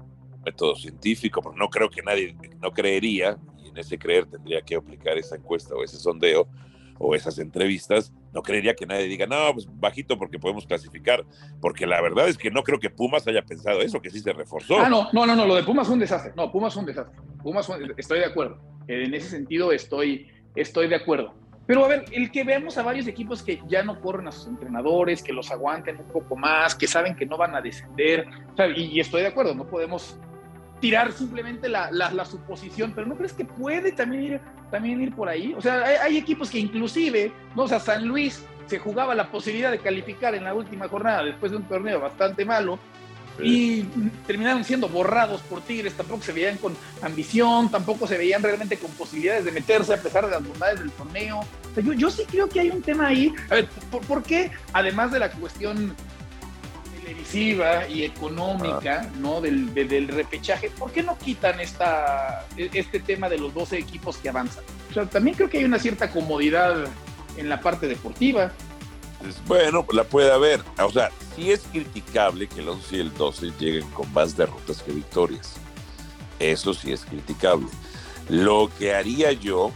método 0.45 0.75
científico, 0.75 1.41
pero 1.41 1.55
no 1.55 1.69
creo 1.69 1.89
que 1.89 2.01
nadie, 2.01 2.35
no 2.59 2.71
creería, 2.71 3.37
y 3.63 3.69
en 3.69 3.77
ese 3.77 3.97
creer 3.97 4.25
tendría 4.25 4.61
que 4.61 4.75
aplicar 4.75 5.17
esa 5.17 5.35
encuesta 5.35 5.75
o 5.75 5.83
ese 5.83 5.97
sondeo 5.97 6.47
o 7.01 7.15
esas 7.15 7.39
entrevistas, 7.39 8.13
no 8.33 8.41
creería 8.41 8.75
que 8.75 8.85
nadie 8.85 9.05
diga, 9.05 9.25
no, 9.25 9.53
pues 9.53 9.67
bajito 9.79 10.17
porque 10.17 10.39
podemos 10.39 10.65
clasificar, 10.65 11.25
porque 11.59 11.87
la 11.87 11.99
verdad 12.01 12.27
es 12.27 12.37
que 12.37 12.51
no 12.51 12.63
creo 12.63 12.79
que 12.79 12.89
Pumas 12.89 13.27
haya 13.27 13.41
pensado 13.41 13.81
eso, 13.81 14.01
que 14.01 14.11
sí 14.11 14.19
se 14.19 14.33
reforzó. 14.33 14.79
Ah, 14.79 14.89
no, 14.89 15.09
no, 15.11 15.25
no, 15.25 15.35
no, 15.35 15.45
lo 15.45 15.55
de 15.55 15.63
Pumas 15.63 15.87
fue 15.87 15.95
un 15.95 15.99
desastre. 15.99 16.33
No, 16.35 16.51
Pumas 16.51 16.73
fue 16.73 16.81
un 16.81 16.87
desastre. 16.87 17.19
Pumas 17.41 17.67
estoy 17.97 18.19
de 18.19 18.25
acuerdo. 18.25 18.59
En 18.87 19.13
ese 19.13 19.29
sentido 19.29 19.71
estoy, 19.71 20.27
estoy 20.55 20.87
de 20.87 20.95
acuerdo. 20.95 21.33
Pero 21.65 21.85
a 21.85 21.87
ver, 21.87 22.05
el 22.11 22.31
que 22.31 22.43
veamos 22.43 22.77
a 22.77 22.83
varios 22.83 23.07
equipos 23.07 23.41
que 23.41 23.61
ya 23.67 23.83
no 23.83 23.99
corren 24.01 24.27
a 24.27 24.31
sus 24.31 24.47
entrenadores, 24.47 25.23
que 25.23 25.31
los 25.31 25.51
aguanten 25.51 25.97
un 25.97 26.07
poco 26.07 26.35
más, 26.35 26.75
que 26.75 26.87
saben 26.87 27.15
que 27.15 27.25
no 27.25 27.37
van 27.37 27.55
a 27.55 27.61
descender, 27.61 28.27
y 28.75 28.99
estoy 28.99 29.21
de 29.21 29.27
acuerdo, 29.27 29.55
no 29.55 29.67
podemos 29.67 30.19
tirar 30.81 31.13
simplemente 31.13 31.69
la, 31.69 31.89
la- 31.91 32.11
la 32.11 32.25
suposición, 32.25 32.91
pero 32.93 33.07
¿no 33.07 33.15
crees 33.15 33.31
que 33.33 33.45
puede 33.45 33.93
también 33.93 34.23
ir, 34.23 34.39
también 34.69 34.99
ir 35.01 35.15
por 35.15 35.29
ahí? 35.29 35.53
O 35.55 35.61
sea, 35.61 35.75
hay, 35.85 35.95
hay 35.95 36.17
equipos 36.17 36.49
que 36.49 36.59
inclusive, 36.59 37.31
¿no? 37.55 37.63
o 37.63 37.67
sea, 37.69 37.79
San 37.79 38.05
Luis 38.05 38.43
se 38.67 38.79
jugaba 38.79 39.15
la 39.15 39.31
posibilidad 39.31 39.71
de 39.71 39.79
calificar 39.79 40.33
en 40.35 40.43
la 40.43 40.53
última 40.53 40.87
jornada 40.89 41.23
después 41.23 41.51
de 41.51 41.57
un 41.59 41.63
torneo 41.63 41.99
bastante 42.01 42.43
malo, 42.43 42.77
y 43.41 43.83
terminaron 44.27 44.63
siendo 44.63 44.89
borrados 44.89 45.41
por 45.41 45.61
Tigres, 45.61 45.93
tampoco 45.93 46.21
se 46.21 46.33
veían 46.33 46.57
con 46.57 46.75
ambición, 47.01 47.71
tampoco 47.71 48.05
se 48.05 48.17
veían 48.17 48.43
realmente 48.43 48.77
con 48.77 48.91
posibilidades 48.91 49.45
de 49.45 49.51
meterse 49.51 49.93
a 49.93 49.97
pesar 50.01 50.25
de 50.25 50.31
las 50.31 50.45
bondades 50.45 50.79
del 50.79 50.91
torneo. 50.91 51.39
O 51.39 51.73
sea, 51.73 51.81
yo, 51.83 51.93
yo 51.93 52.09
sí 52.11 52.23
creo 52.29 52.47
que 52.49 52.59
hay 52.59 52.69
un 52.69 52.81
tema 52.81 53.07
ahí. 53.07 53.33
A 53.49 53.55
ver, 53.55 53.67
¿por, 53.89 54.01
por 54.05 54.21
qué, 54.23 54.51
además 54.73 55.11
de 55.11 55.19
la 55.19 55.31
cuestión 55.31 55.95
televisiva 57.15 57.87
y 57.87 58.03
económica, 58.03 59.09
¿no? 59.19 59.41
Del, 59.41 59.73
de- 59.73 59.85
del 59.85 60.07
repechaje, 60.07 60.69
¿por 60.69 60.91
qué 60.91 61.03
no 61.03 61.17
quitan 61.17 61.59
esta, 61.59 62.45
este 62.57 62.99
tema 62.99 63.29
de 63.29 63.37
los 63.37 63.53
12 63.53 63.77
equipos 63.77 64.17
que 64.17 64.29
avanzan? 64.29 64.63
O 64.89 64.93
sea, 64.93 65.05
también 65.05 65.35
creo 65.35 65.49
que 65.49 65.59
hay 65.59 65.65
una 65.65 65.79
cierta 65.79 66.09
comodidad 66.11 66.85
en 67.37 67.49
la 67.49 67.59
parte 67.61 67.87
deportiva. 67.87 68.51
Pues, 69.19 69.35
Bueno, 69.45 69.85
la 69.93 70.03
puede 70.03 70.31
haber. 70.31 70.61
O 70.79 70.91
sea, 70.91 71.11
sí 71.35 71.51
es 71.51 71.61
criticable 71.71 72.47
que 72.47 72.59
el 72.61 72.69
11 72.69 72.95
y 72.95 72.99
el 72.99 73.13
12 73.13 73.51
lleguen 73.59 73.89
con 73.91 74.11
más 74.13 74.35
derrotas 74.35 74.81
que 74.81 74.91
victorias. 74.91 75.53
Eso 76.39 76.73
sí 76.73 76.91
es 76.91 77.05
criticable. 77.05 77.67
Lo 78.29 78.69
que 78.79 78.93
haría 78.95 79.31
yo 79.31 79.71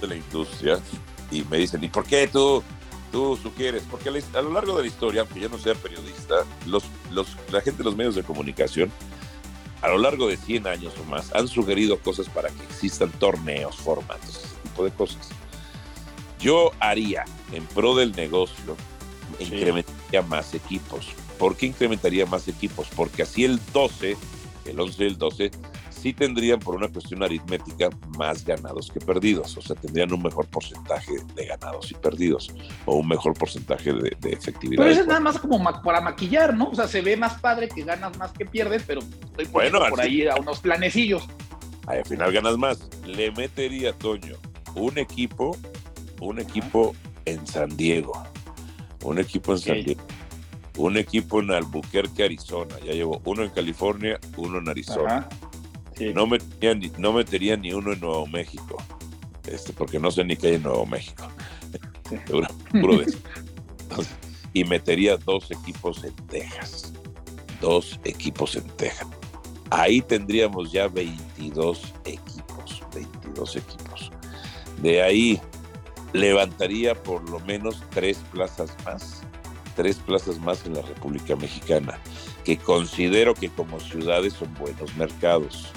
de 0.00 0.06
la 0.06 0.14
industria, 0.14 0.78
y 1.30 1.42
me 1.44 1.56
dicen, 1.58 1.82
¿y 1.82 1.88
por 1.88 2.04
qué 2.04 2.28
tú, 2.28 2.62
tú 3.10 3.38
sugieres? 3.42 3.82
Porque 3.90 4.08
a 4.08 4.42
lo 4.42 4.52
largo 4.52 4.76
de 4.76 4.82
la 4.82 4.88
historia, 4.88 5.22
aunque 5.22 5.40
yo 5.40 5.48
no 5.48 5.58
sea 5.58 5.74
periodista, 5.74 6.44
los, 6.66 6.84
los, 7.10 7.36
la 7.50 7.60
gente 7.60 7.78
de 7.78 7.84
los 7.84 7.96
medios 7.96 8.14
de 8.14 8.22
comunicación, 8.22 8.90
a 9.82 9.88
lo 9.88 9.98
largo 9.98 10.26
de 10.28 10.36
100 10.36 10.66
años 10.66 10.94
o 11.00 11.04
más, 11.04 11.34
han 11.34 11.48
sugerido 11.48 11.98
cosas 12.00 12.28
para 12.28 12.48
que 12.50 12.62
existan 12.64 13.10
torneos, 13.12 13.76
formatos, 13.76 14.28
ese 14.28 14.56
tipo 14.62 14.84
de 14.84 14.90
cosas. 14.90 15.28
Yo 16.40 16.72
haría, 16.80 17.24
en 17.52 17.64
pro 17.66 17.94
del 17.94 18.12
negocio, 18.12 18.76
incrementaría 19.38 20.22
más 20.22 20.54
equipos. 20.54 21.08
¿Por 21.38 21.56
qué 21.56 21.66
incrementaría 21.66 22.26
más 22.26 22.48
equipos? 22.48 22.88
Porque 22.94 23.22
así 23.22 23.44
el 23.44 23.60
12, 23.72 24.16
el 24.66 24.80
11 24.80 25.04
y 25.04 25.06
el 25.06 25.18
12, 25.18 25.50
sí 26.00 26.12
tendrían, 26.12 26.58
por 26.60 26.74
una 26.76 26.88
cuestión 26.88 27.22
aritmética, 27.22 27.90
más 28.16 28.44
ganados 28.44 28.90
que 28.92 29.00
perdidos. 29.00 29.56
O 29.56 29.60
sea, 29.62 29.76
tendrían 29.76 30.12
un 30.12 30.22
mejor 30.22 30.46
porcentaje 30.46 31.12
de 31.34 31.46
ganados 31.46 31.90
y 31.90 31.94
perdidos, 31.94 32.50
o 32.86 32.96
un 32.96 33.08
mejor 33.08 33.34
porcentaje 33.34 33.92
de, 33.92 34.16
de 34.20 34.32
efectividad. 34.32 34.78
Pero 34.82 34.90
eso 34.90 35.00
es 35.02 35.06
nada 35.06 35.20
más 35.20 35.38
como 35.38 35.58
ma- 35.58 35.82
para 35.82 36.00
maquillar, 36.00 36.54
¿no? 36.56 36.68
O 36.70 36.74
sea, 36.74 36.86
se 36.88 37.00
ve 37.00 37.16
más 37.16 37.40
padre 37.40 37.68
que 37.68 37.82
ganas 37.82 38.16
más 38.18 38.32
que 38.32 38.44
pierdes, 38.46 38.82
pero 38.86 39.00
estoy 39.00 39.46
poniendo 39.46 39.78
Bueno, 39.80 39.90
por 39.90 40.00
así- 40.00 40.22
ahí 40.22 40.28
a 40.28 40.36
unos 40.36 40.60
planecillos. 40.60 41.26
al 41.86 42.04
final 42.04 42.32
ganas 42.32 42.56
más. 42.58 42.88
Le 43.06 43.30
metería, 43.32 43.92
Toño, 43.92 44.36
un 44.74 44.98
equipo, 44.98 45.56
un 46.20 46.38
equipo 46.38 46.94
en 47.24 47.46
San 47.46 47.76
Diego, 47.76 48.12
un 49.04 49.18
equipo 49.18 49.52
en 49.52 49.58
San. 49.58 49.84
Diego, 49.84 50.00
un 50.76 50.96
equipo 50.96 51.40
en 51.40 51.50
Albuquerque, 51.50 52.24
Arizona. 52.24 52.76
Ya 52.84 52.92
llevo 52.92 53.20
uno 53.24 53.42
en 53.42 53.50
California, 53.50 54.18
uno 54.36 54.58
en 54.58 54.68
Arizona. 54.68 55.16
Ajá. 55.18 55.28
Sí. 55.98 56.12
No 56.14 56.26
metería, 56.26 56.74
ni, 56.74 56.92
no 56.96 57.12
metería 57.12 57.56
ni 57.56 57.72
uno 57.72 57.92
en 57.92 58.00
Nuevo 58.00 58.26
México, 58.26 58.82
este, 59.46 59.72
porque 59.72 59.98
no 59.98 60.10
sé 60.10 60.24
ni 60.24 60.36
qué 60.36 60.48
hay 60.48 60.54
en 60.54 60.62
Nuevo 60.62 60.86
México. 60.86 61.28
Sí. 62.08 62.16
Seguro, 62.26 62.48
puro 62.70 62.98
de 62.98 63.04
eso. 63.04 63.18
Entonces, 63.82 64.14
y 64.52 64.64
metería 64.64 65.16
dos 65.16 65.50
equipos 65.50 66.02
en 66.04 66.14
Texas. 66.26 66.92
Dos 67.60 67.98
equipos 68.04 68.56
en 68.56 68.66
Texas. 68.76 69.06
Ahí 69.70 70.00
tendríamos 70.00 70.72
ya 70.72 70.88
22 70.88 71.94
equipos. 72.04 72.82
22 72.94 73.56
equipos. 73.56 74.10
De 74.82 75.02
ahí 75.02 75.40
levantaría 76.12 76.94
por 76.94 77.28
lo 77.28 77.40
menos 77.40 77.82
tres 77.90 78.18
plazas 78.32 78.74
más. 78.84 79.22
Tres 79.76 79.96
plazas 79.96 80.38
más 80.40 80.64
en 80.66 80.74
la 80.74 80.82
República 80.82 81.36
Mexicana, 81.36 81.98
que 82.44 82.56
considero 82.56 83.34
que 83.34 83.48
como 83.48 83.78
ciudades 83.78 84.32
son 84.32 84.52
buenos 84.54 84.96
mercados. 84.96 85.72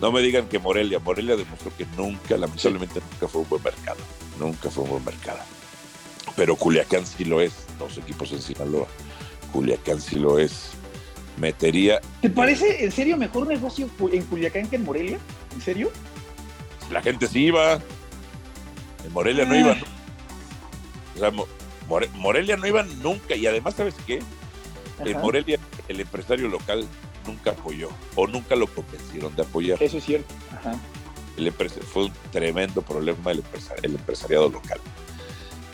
No 0.00 0.10
me 0.12 0.20
digan 0.22 0.48
que 0.48 0.58
Morelia, 0.58 0.98
Morelia 0.98 1.36
demostró 1.36 1.70
que 1.76 1.86
nunca, 1.96 2.36
lamentablemente 2.36 3.00
nunca 3.12 3.28
fue 3.28 3.42
un 3.42 3.48
buen 3.48 3.62
mercado, 3.62 3.98
nunca 4.38 4.70
fue 4.70 4.84
un 4.84 4.90
buen 4.90 5.04
mercado. 5.04 5.40
Pero 6.36 6.56
Culiacán 6.56 7.04
sí 7.06 7.24
lo 7.24 7.40
es, 7.40 7.52
dos 7.78 7.98
equipos 7.98 8.32
en 8.32 8.40
Sinaloa, 8.40 8.86
Culiacán 9.52 10.00
sí 10.00 10.16
lo 10.16 10.38
es. 10.38 10.70
metería. 11.36 12.00
¿Te 12.20 12.28
parece 12.28 12.84
en 12.84 12.92
serio 12.92 13.16
mejor 13.16 13.46
negocio 13.46 13.88
en 14.12 14.22
Culiacán 14.24 14.68
que 14.68 14.76
en 14.76 14.84
Morelia? 14.84 15.18
¿En 15.54 15.60
serio? 15.62 15.90
La 16.90 17.00
gente 17.00 17.26
sí 17.28 17.46
iba. 17.46 17.74
En 19.06 19.12
Morelia 19.12 19.46
no 19.46 19.54
Ah. 19.54 19.58
iba. 19.58 19.76
O 21.14 21.18
sea, 21.18 21.30
Mo- 21.30 21.46
More- 21.88 22.10
Morelia 22.16 22.58
no 22.58 22.66
iba 22.66 22.82
nunca. 22.82 23.36
Y 23.36 23.46
además, 23.46 23.74
¿sabes 23.74 23.94
qué? 24.06 24.20
En. 25.02 25.18
Morelia, 25.22 25.58
el 25.88 26.00
empresario 26.00 26.48
local 26.48 26.86
nunca 27.30 27.50
apoyó 27.52 27.88
o 28.16 28.26
nunca 28.26 28.56
lo 28.56 28.66
convencieron 28.66 29.34
de 29.36 29.42
apoyar. 29.42 29.82
Eso 29.82 29.98
es 29.98 30.04
cierto. 30.04 30.34
Ajá. 30.58 30.74
El 31.36 31.46
empresa- 31.46 31.80
fue 31.92 32.04
un 32.06 32.12
tremendo 32.32 32.82
problema 32.82 33.30
el, 33.30 33.38
empresa- 33.38 33.74
el 33.82 33.94
empresariado 33.94 34.48
local. 34.48 34.80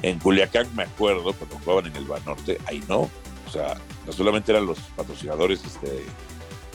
En 0.02 0.18
Culiacán, 0.18 0.68
me 0.76 0.82
acuerdo, 0.84 1.32
cuando 1.32 1.58
jugaban 1.58 1.86
en 1.86 1.96
el 1.96 2.04
Banorte, 2.04 2.58
ahí 2.66 2.82
no. 2.88 3.00
O 3.46 3.50
sea, 3.50 3.76
no 4.06 4.12
solamente 4.12 4.52
eran 4.52 4.66
los 4.66 4.78
patrocinadores 4.96 5.64
este, 5.64 6.04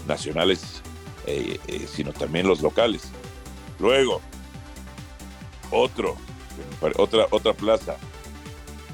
nacionales, 0.07 0.81
eh, 1.27 1.59
eh, 1.67 1.87
sino 1.93 2.11
también 2.11 2.47
los 2.47 2.61
locales. 2.61 3.03
Luego, 3.79 4.21
otro, 5.69 6.17
otra, 6.97 7.27
otra 7.29 7.53
plaza, 7.53 7.95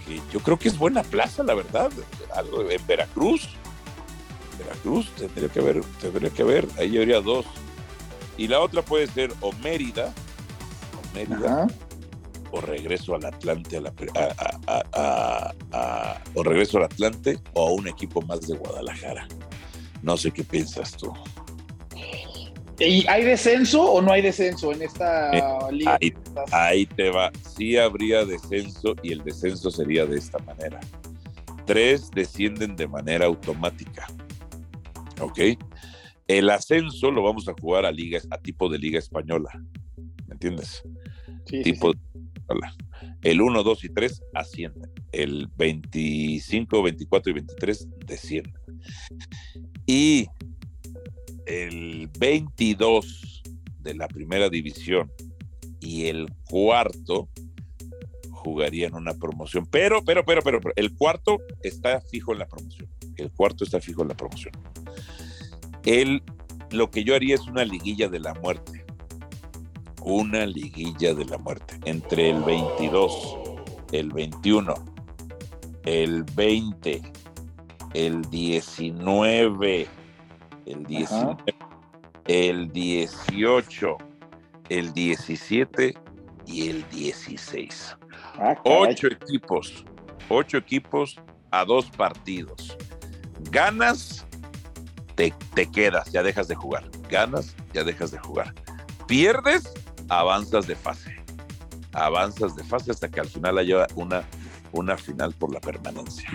que 0.05 0.21
yo 0.31 0.39
creo 0.41 0.59
que 0.59 0.67
es 0.67 0.77
buena 0.77 1.03
plaza, 1.03 1.43
la 1.43 1.53
verdad. 1.55 1.91
Algo 2.35 2.69
en 2.69 2.85
Veracruz. 2.85 3.49
Veracruz, 4.57 5.09
tendría 5.17 5.49
que 5.49 5.59
haber, 5.59 5.81
tendría 6.01 6.29
que 6.29 6.41
haber, 6.41 6.67
ahí 6.77 6.97
habría 6.97 7.21
dos. 7.21 7.45
Y 8.37 8.47
la 8.47 8.59
otra 8.59 8.81
puede 8.81 9.07
ser 9.07 9.33
o 9.41 9.51
Mérida, 9.63 10.13
o 10.93 11.15
Mérida, 11.15 11.63
Ajá. 11.63 11.67
o 12.51 12.61
regreso 12.61 13.15
al 13.15 13.25
Atlante, 13.25 13.77
a 13.77 13.81
la 13.81 13.91
pre- 13.91 14.09
a- 14.15 14.33
a- 14.37 14.59
a- 14.67 14.83
a- 14.93 15.53
a- 15.73 16.21
o 16.35 16.43
regreso 16.43 16.77
al 16.77 16.83
Atlante, 16.85 17.39
o 17.53 17.67
a 17.67 17.71
un 17.71 17.87
equipo 17.87 18.21
más 18.21 18.41
de 18.41 18.55
Guadalajara. 18.55 19.27
No 20.03 20.15
sé 20.17 20.31
qué 20.31 20.43
piensas 20.43 20.91
tú. 20.95 21.11
¿Y 22.79 23.07
hay 23.07 23.23
descenso 23.23 23.81
o 23.81 24.01
no 24.03 24.11
hay 24.11 24.21
descenso 24.21 24.71
en 24.71 24.83
esta 24.83 25.31
liga? 25.71 25.97
Eh, 25.99 26.13
ahí- 26.13 26.13
Ahí 26.51 26.85
te 26.85 27.09
va. 27.09 27.31
Sí 27.57 27.75
habría 27.75 28.23
descenso 28.23 28.93
y 29.01 29.13
el 29.13 29.23
descenso 29.23 29.71
sería 29.71 30.05
de 30.05 30.19
esta 30.19 30.37
manera. 30.39 30.79
Tres 31.65 32.11
descienden 32.11 32.75
de 32.75 32.87
manera 32.87 33.25
automática. 33.25 34.05
¿Ok? 35.19 35.39
El 36.27 36.49
ascenso 36.49 37.11
lo 37.11 37.23
vamos 37.23 37.47
a 37.47 37.53
jugar 37.59 37.85
a 37.85 37.91
liga, 37.91 38.19
a 38.29 38.37
tipo 38.37 38.69
de 38.69 38.77
liga 38.77 38.99
española. 38.99 39.49
¿Me 40.27 40.33
entiendes? 40.33 40.83
Sí, 41.45 41.61
tipo. 41.61 41.93
El 43.23 43.41
1, 43.41 43.63
2 43.63 43.83
y 43.83 43.89
3 43.89 44.21
ascienden. 44.33 44.91
El 45.11 45.49
25, 45.57 46.83
24 46.83 47.31
y 47.31 47.33
23 47.33 47.87
descienden. 48.05 48.53
Y 49.85 50.27
el 51.45 52.09
22 52.19 53.43
de 53.79 53.95
la 53.95 54.07
primera 54.07 54.49
división 54.49 55.11
y 55.79 56.07
el 56.07 56.27
cuarto 56.49 57.29
jugarían 58.31 58.93
una 58.95 59.13
promoción. 59.13 59.65
Pero, 59.65 60.03
pero, 60.03 60.23
pero, 60.25 60.41
pero, 60.41 60.61
pero, 60.61 60.73
el 60.75 60.95
cuarto 60.95 61.39
está 61.63 62.01
fijo 62.01 62.33
en 62.33 62.39
la 62.39 62.47
promoción. 62.47 62.89
El 63.15 63.31
cuarto 63.31 63.63
está 63.63 63.79
fijo 63.81 64.01
en 64.03 64.09
la 64.09 64.15
promoción. 64.15 64.53
El, 65.85 66.21
lo 66.71 66.89
que 66.89 67.03
yo 67.03 67.15
haría 67.15 67.35
es 67.35 67.47
una 67.47 67.63
liguilla 67.65 68.07
de 68.09 68.19
la 68.19 68.33
muerte 68.35 68.87
una 70.07 70.45
liguilla 70.45 71.13
de 71.13 71.25
la 71.25 71.37
muerte 71.37 71.77
entre 71.83 72.29
el 72.29 72.41
22, 72.43 73.37
el 73.91 74.09
21, 74.13 74.73
el 75.83 76.23
20, 76.33 77.01
el 77.93 78.21
19, 78.21 79.87
el 80.65 80.85
19, 80.85 81.55
el 82.25 82.71
18, 82.71 83.97
el 84.69 84.93
17 84.93 85.93
y 86.45 86.69
el 86.69 86.89
16. 86.89 87.97
Ah. 88.39 88.55
Ocho 88.63 89.07
equipos, 89.07 89.83
ocho 90.29 90.57
equipos 90.57 91.19
a 91.51 91.65
dos 91.65 91.89
partidos. 91.91 92.77
Ganas, 93.51 94.25
te, 95.17 95.33
te 95.55 95.69
quedas, 95.69 96.11
ya 96.11 96.23
dejas 96.23 96.47
de 96.47 96.55
jugar. 96.55 96.85
Ganas, 97.09 97.55
ya 97.73 97.83
dejas 97.83 98.11
de 98.11 98.19
jugar. 98.19 98.53
Pierdes, 99.07 99.73
avanzas 100.07 100.67
de 100.67 100.75
fase. 100.75 101.13
Avanzas 101.91 102.55
de 102.55 102.63
fase 102.63 102.91
hasta 102.91 103.09
que 103.09 103.19
al 103.19 103.27
final 103.27 103.57
haya 103.57 103.87
una, 103.95 104.23
una 104.71 104.95
final 104.95 105.33
por 105.33 105.51
la 105.51 105.59
permanencia. 105.59 106.29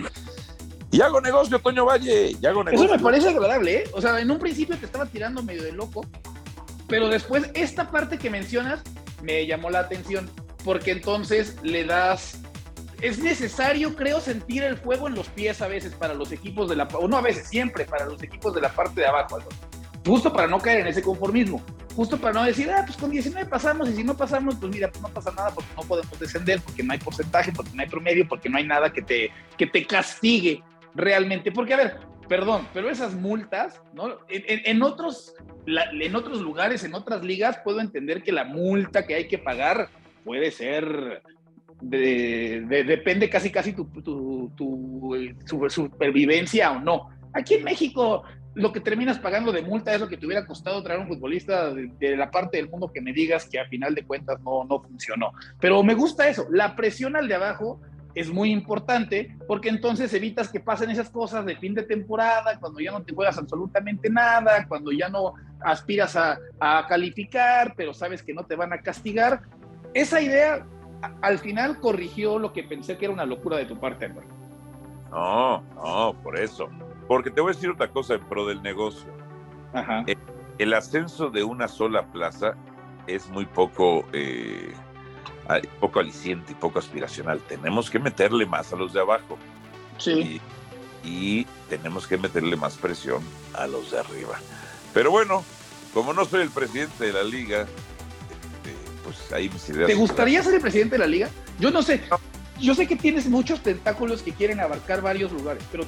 Y 0.91 0.99
hago 1.01 1.21
negocio, 1.21 1.57
Toño 1.59 1.85
Valle, 1.85 2.35
y 2.39 2.45
hago 2.45 2.63
negocio. 2.63 2.85
Eso 2.85 2.97
me 2.97 3.01
parece 3.01 3.29
agradable, 3.29 3.77
¿eh? 3.77 3.83
O 3.93 4.01
sea, 4.01 4.19
en 4.19 4.29
un 4.29 4.37
principio 4.37 4.77
te 4.77 4.85
estaba 4.85 5.05
tirando 5.05 5.41
medio 5.41 5.63
de 5.63 5.71
loco, 5.71 6.05
pero 6.87 7.07
después 7.07 7.49
esta 7.53 7.89
parte 7.89 8.17
que 8.19 8.29
mencionas 8.29 8.81
me 9.23 9.47
llamó 9.47 9.69
la 9.69 9.79
atención, 9.79 10.29
porque 10.65 10.91
entonces 10.91 11.55
le 11.63 11.85
das... 11.85 12.37
Es 13.01 13.19
necesario, 13.19 13.95
creo, 13.95 14.19
sentir 14.21 14.63
el 14.63 14.77
fuego 14.77 15.07
en 15.07 15.15
los 15.15 15.27
pies 15.29 15.61
a 15.61 15.67
veces 15.67 15.93
para 15.93 16.13
los 16.13 16.31
equipos 16.31 16.69
de 16.69 16.75
la... 16.75 16.83
O 16.93 17.07
no 17.07 17.17
a 17.17 17.21
veces, 17.21 17.47
siempre 17.47 17.85
para 17.85 18.05
los 18.05 18.21
equipos 18.23 18.53
de 18.55 18.61
la 18.61 18.69
parte 18.69 19.01
de 19.01 19.07
abajo. 19.07 19.39
Justo 20.05 20.31
para 20.33 20.47
no 20.47 20.59
caer 20.59 20.81
en 20.81 20.87
ese 20.87 21.01
conformismo. 21.01 21.61
Justo 21.95 22.17
para 22.17 22.33
no 22.33 22.43
decir, 22.43 22.69
ah, 22.71 22.83
pues 22.85 22.97
con 22.97 23.09
19 23.11 23.47
pasamos 23.49 23.89
y 23.89 23.95
si 23.95 24.03
no 24.03 24.17
pasamos, 24.17 24.55
pues 24.55 24.71
mira, 24.73 24.89
pues 24.89 25.01
no 25.01 25.09
pasa 25.09 25.31
nada 25.31 25.51
porque 25.51 25.69
no 25.75 25.83
podemos 25.83 26.19
descender, 26.19 26.59
porque 26.61 26.81
no 26.83 26.91
hay 26.93 26.99
porcentaje, 26.99 27.51
porque 27.51 27.71
no 27.73 27.81
hay 27.83 27.87
promedio, 27.89 28.27
porque 28.27 28.49
no 28.49 28.57
hay 28.57 28.65
nada 28.65 28.91
que 28.91 29.01
te, 29.01 29.31
que 29.57 29.67
te 29.67 29.85
castigue 29.85 30.61
realmente. 30.95 31.51
Porque, 31.51 31.73
a 31.73 31.77
ver, 31.77 31.97
perdón, 32.27 32.67
pero 32.73 32.89
esas 32.89 33.13
multas, 33.13 33.81
¿no? 33.93 34.09
En, 34.27 34.43
en- 34.47 34.61
en 34.65 34.81
otros, 34.83 35.35
la- 35.65 35.89
en 35.91 36.15
otros 36.15 36.41
lugares, 36.41 36.83
en 36.83 36.95
otras 36.95 37.23
ligas, 37.23 37.59
puedo 37.63 37.79
entender 37.79 38.23
que 38.23 38.31
la 38.31 38.43
multa 38.43 39.05
que 39.05 39.15
hay 39.15 39.27
que 39.27 39.37
pagar 39.37 39.89
puede 40.25 40.51
ser. 40.51 41.21
De- 41.89 42.65
de- 42.67 42.83
depende 42.83 43.29
casi 43.29 43.51
casi 43.51 43.73
tu, 43.73 43.85
tu, 43.85 44.51
tu, 44.55 45.35
su- 45.45 45.69
supervivencia 45.69 46.71
o 46.71 46.79
no. 46.79 47.09
Aquí 47.33 47.55
en 47.55 47.63
México, 47.63 48.23
lo 48.55 48.71
que 48.71 48.79
terminas 48.79 49.17
pagando 49.19 49.51
de 49.51 49.61
multa 49.63 49.93
es 49.93 49.99
lo 49.99 50.07
que 50.07 50.17
te 50.17 50.25
hubiera 50.25 50.45
costado 50.45 50.81
traer 50.83 50.99
un 50.99 51.07
futbolista 51.07 51.73
de, 51.73 51.91
de 51.99 52.15
la 52.15 52.29
parte 52.29 52.57
del 52.57 52.69
mundo 52.69 52.91
que 52.93 53.01
me 53.01 53.11
digas 53.13 53.47
que 53.49 53.59
a 53.59 53.65
final 53.65 53.95
de 53.95 54.03
cuentas 54.03 54.39
no, 54.41 54.63
no 54.63 54.79
funcionó. 54.81 55.31
Pero 55.59 55.81
me 55.83 55.95
gusta 55.95 56.27
eso, 56.27 56.47
la 56.51 56.75
presión 56.75 57.15
al 57.15 57.27
de 57.27 57.35
abajo 57.35 57.81
es 58.15 58.29
muy 58.31 58.51
importante 58.51 59.35
porque 59.47 59.69
entonces 59.69 60.13
evitas 60.13 60.49
que 60.49 60.59
pasen 60.59 60.91
esas 60.91 61.09
cosas 61.09 61.45
de 61.47 61.55
fin 61.55 61.73
de 61.73 61.81
temporada, 61.81 62.59
cuando 62.59 62.79
ya 62.79 62.91
no 62.91 63.01
te 63.01 63.11
juegas 63.15 63.39
absolutamente 63.39 64.07
nada, 64.07 64.67
cuando 64.67 64.91
ya 64.91 65.09
no 65.09 65.33
aspiras 65.59 66.15
a, 66.15 66.37
a 66.59 66.85
calificar, 66.87 67.73
pero 67.75 67.91
sabes 67.91 68.21
que 68.21 68.33
no 68.35 68.45
te 68.45 68.55
van 68.55 68.71
a 68.71 68.81
castigar. 68.81 69.41
Esa 69.95 70.21
idea 70.21 70.63
al 71.21 71.39
final 71.39 71.79
corrigió 71.79 72.39
lo 72.39 72.53
que 72.53 72.63
pensé 72.63 72.97
que 72.97 73.05
era 73.05 73.13
una 73.13 73.25
locura 73.25 73.57
de 73.57 73.65
tu 73.65 73.77
parte, 73.79 74.05
hermano. 74.05 74.27
No, 75.11 75.61
no, 75.75 76.15
por 76.23 76.39
eso. 76.39 76.69
Porque 77.07 77.29
te 77.29 77.41
voy 77.41 77.51
a 77.51 77.53
decir 77.55 77.69
otra 77.69 77.89
cosa 77.89 78.15
en 78.15 78.21
pro 78.21 78.47
del 78.47 78.61
negocio. 78.63 79.11
Ajá. 79.73 80.05
El 80.57 80.73
ascenso 80.73 81.29
de 81.29 81.43
una 81.43 81.67
sola 81.67 82.05
plaza 82.07 82.55
es 83.07 83.29
muy 83.29 83.45
poco, 83.45 84.05
eh, 84.13 84.73
poco 85.79 85.99
aliciente 85.99 86.53
y 86.53 86.55
poco 86.55 86.79
aspiracional. 86.79 87.39
Tenemos 87.47 87.89
que 87.89 87.99
meterle 87.99 88.45
más 88.45 88.71
a 88.73 88.75
los 88.75 88.93
de 88.93 89.01
abajo 89.01 89.37
Sí. 89.97 90.41
y, 91.03 91.07
y 91.41 91.47
tenemos 91.69 92.07
que 92.07 92.17
meterle 92.17 92.55
más 92.55 92.77
presión 92.77 93.21
a 93.53 93.67
los 93.67 93.91
de 93.91 93.99
arriba. 93.99 94.39
Pero 94.93 95.11
bueno, 95.11 95.43
como 95.93 96.13
no 96.13 96.25
soy 96.25 96.41
el 96.41 96.49
presidente 96.49 97.05
de 97.05 97.13
la 97.13 97.23
liga, 97.23 97.67
pues 99.17 99.31
ahí 99.31 99.49
mis 99.49 99.69
ideas. 99.69 99.87
¿Te 99.87 99.95
gustaría 99.95 100.43
ser 100.43 100.55
el 100.55 100.61
presidente 100.61 100.95
de 100.95 100.99
la 100.99 101.07
liga? 101.07 101.29
Yo 101.59 101.71
no 101.71 101.81
sé. 101.81 102.01
Yo 102.59 102.75
sé 102.75 102.87
que 102.87 102.95
tienes 102.95 103.27
muchos 103.27 103.61
tentáculos 103.61 104.21
que 104.21 104.31
quieren 104.31 104.59
abarcar 104.59 105.01
varios 105.01 105.31
lugares, 105.31 105.63
pero 105.71 105.85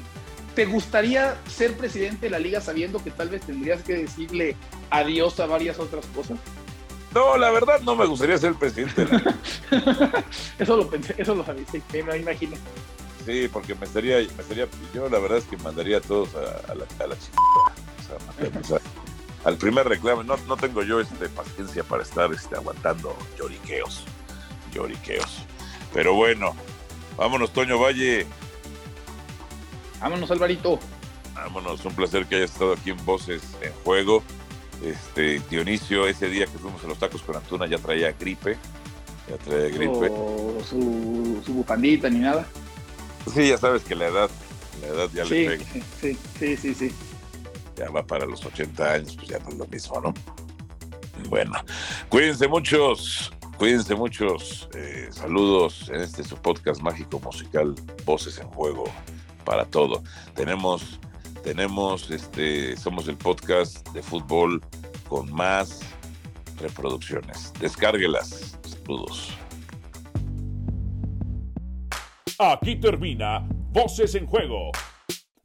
¿te 0.56 0.66
gustaría 0.66 1.38
ser 1.48 1.78
presidente 1.78 2.26
de 2.26 2.30
la 2.32 2.40
liga 2.40 2.60
sabiendo 2.60 3.04
que 3.04 3.12
tal 3.12 3.30
vez 3.30 3.42
tendrías 3.42 3.84
que 3.84 3.94
decirle 3.94 4.56
adiós 4.90 5.40
a 5.40 5.46
varias 5.46 5.80
otras 5.80 6.06
cosas? 6.08 6.38
No, 7.14 7.38
la 7.38 7.50
verdad 7.52 7.80
no 7.82 7.96
me 7.96 8.06
gustaría 8.06 8.38
ser 8.38 8.56
presidente 8.56 9.06
de 9.06 9.12
la 9.12 9.18
liga. 9.20 9.36
eso 10.60 10.76
lo 10.76 10.90
pensé, 10.90 11.16
eso 11.18 11.36
lo 11.36 11.46
avisé, 11.46 11.82
me 12.04 12.18
imagino. 12.18 12.58
Sí, 13.26 13.48
porque 13.52 13.74
me 13.74 13.86
estaría, 13.86 14.18
me 14.18 14.42
estaría, 14.42 14.68
yo 14.94 15.10
la 15.10 15.20
verdad 15.20 15.40
es 15.40 15.46
que 15.46 15.58
mandaría 15.58 15.98
a 15.98 16.02
todos 16.02 16.30
a, 16.36 16.72
a 16.72 16.76
la, 16.76 16.86
a 17.00 17.08
la 17.08 17.16
o 17.16 18.64
sea, 18.64 18.80
al 19.46 19.58
primer 19.58 19.88
reclamo, 19.88 20.24
no, 20.24 20.36
no 20.48 20.58
tengo 20.58 20.84
yo 20.84 21.00
este, 21.00 21.30
paciencia 21.30 21.84
para 21.84 22.04
estar 22.04 22.32
este, 22.34 22.56
aguantando 22.56 23.16
lloriqueos, 23.40 24.04
lloriqueos. 24.74 25.44
Pero 25.94 26.14
bueno, 26.16 26.54
vámonos, 27.16 27.54
Toño 27.54 27.80
Valle, 27.80 28.26
Vámonos, 30.02 30.30
Alvarito. 30.30 30.80
vámonos, 31.34 31.84
un 31.86 31.96
placer 31.96 32.26
que 32.26 32.36
hayas 32.36 32.52
estado 32.52 32.74
aquí 32.74 32.90
en 32.92 33.06
Voces 33.06 33.42
en 33.62 33.72
Juego. 33.84 34.24
Este, 34.84 35.40
Dionisio, 35.50 36.06
ese 36.06 36.28
día 36.30 36.46
que 36.48 36.58
fuimos 36.60 36.84
a 36.84 36.88
los 36.88 37.00
tacos 37.00 37.22
con 37.22 37.36
Antuna 37.36 37.66
ya 37.66 37.78
traía 37.78 38.12
gripe, 38.12 38.58
ya 39.30 39.38
traía 39.38 39.70
gripe. 39.70 40.10
O 40.12 40.58
su, 40.70 41.42
su 41.46 41.54
bufandita 41.54 42.10
ni 42.10 42.20
nada. 42.20 42.46
Sí, 43.34 43.48
ya 43.50 43.58
sabes 43.58 43.84
que 43.84 43.96
la 43.96 44.08
edad, 44.08 44.30
la 44.82 44.88
edad 44.88 45.10
ya 45.14 45.26
Sí, 45.26 45.48
le 45.48 45.58
pega. 45.58 45.66
sí, 46.02 46.18
sí, 46.40 46.58
sí, 46.58 46.76
sí. 46.76 46.92
Ya 47.76 47.90
va 47.90 48.06
para 48.06 48.26
los 48.26 48.46
80 48.46 48.94
años, 48.94 49.16
pues 49.16 49.28
ya 49.28 49.40
no 49.40 49.50
es 49.50 49.56
lo 49.56 49.68
mismo, 49.68 50.02
¿no? 50.02 50.14
Bueno, 51.30 51.54
cuídense 52.10 52.48
muchos, 52.48 53.32
cuídense 53.58 53.96
muchos. 53.96 54.70
eh, 54.76 55.08
saludos 55.12 55.90
en 55.90 56.02
este 56.02 56.24
su 56.24 56.36
podcast 56.36 56.82
mágico 56.82 57.20
musical, 57.20 57.74
Voces 58.06 58.38
en 58.40 58.48
Juego 58.50 58.86
para 59.46 59.66
todo. 59.66 60.04
Tenemos, 60.34 61.00
tenemos, 61.44 62.12
este, 62.12 62.76
somos 62.76 63.08
el 63.08 63.16
podcast 63.18 63.88
de 63.90 64.02
fútbol 64.02 64.62
con 65.08 65.32
más 65.32 65.80
reproducciones. 66.60 67.54
Descárguelas. 67.60 68.58
Saludos. 68.64 69.30
Aquí 72.38 72.76
termina 72.76 73.48
Voces 73.72 74.16
en 74.16 74.26
Juego. 74.26 74.72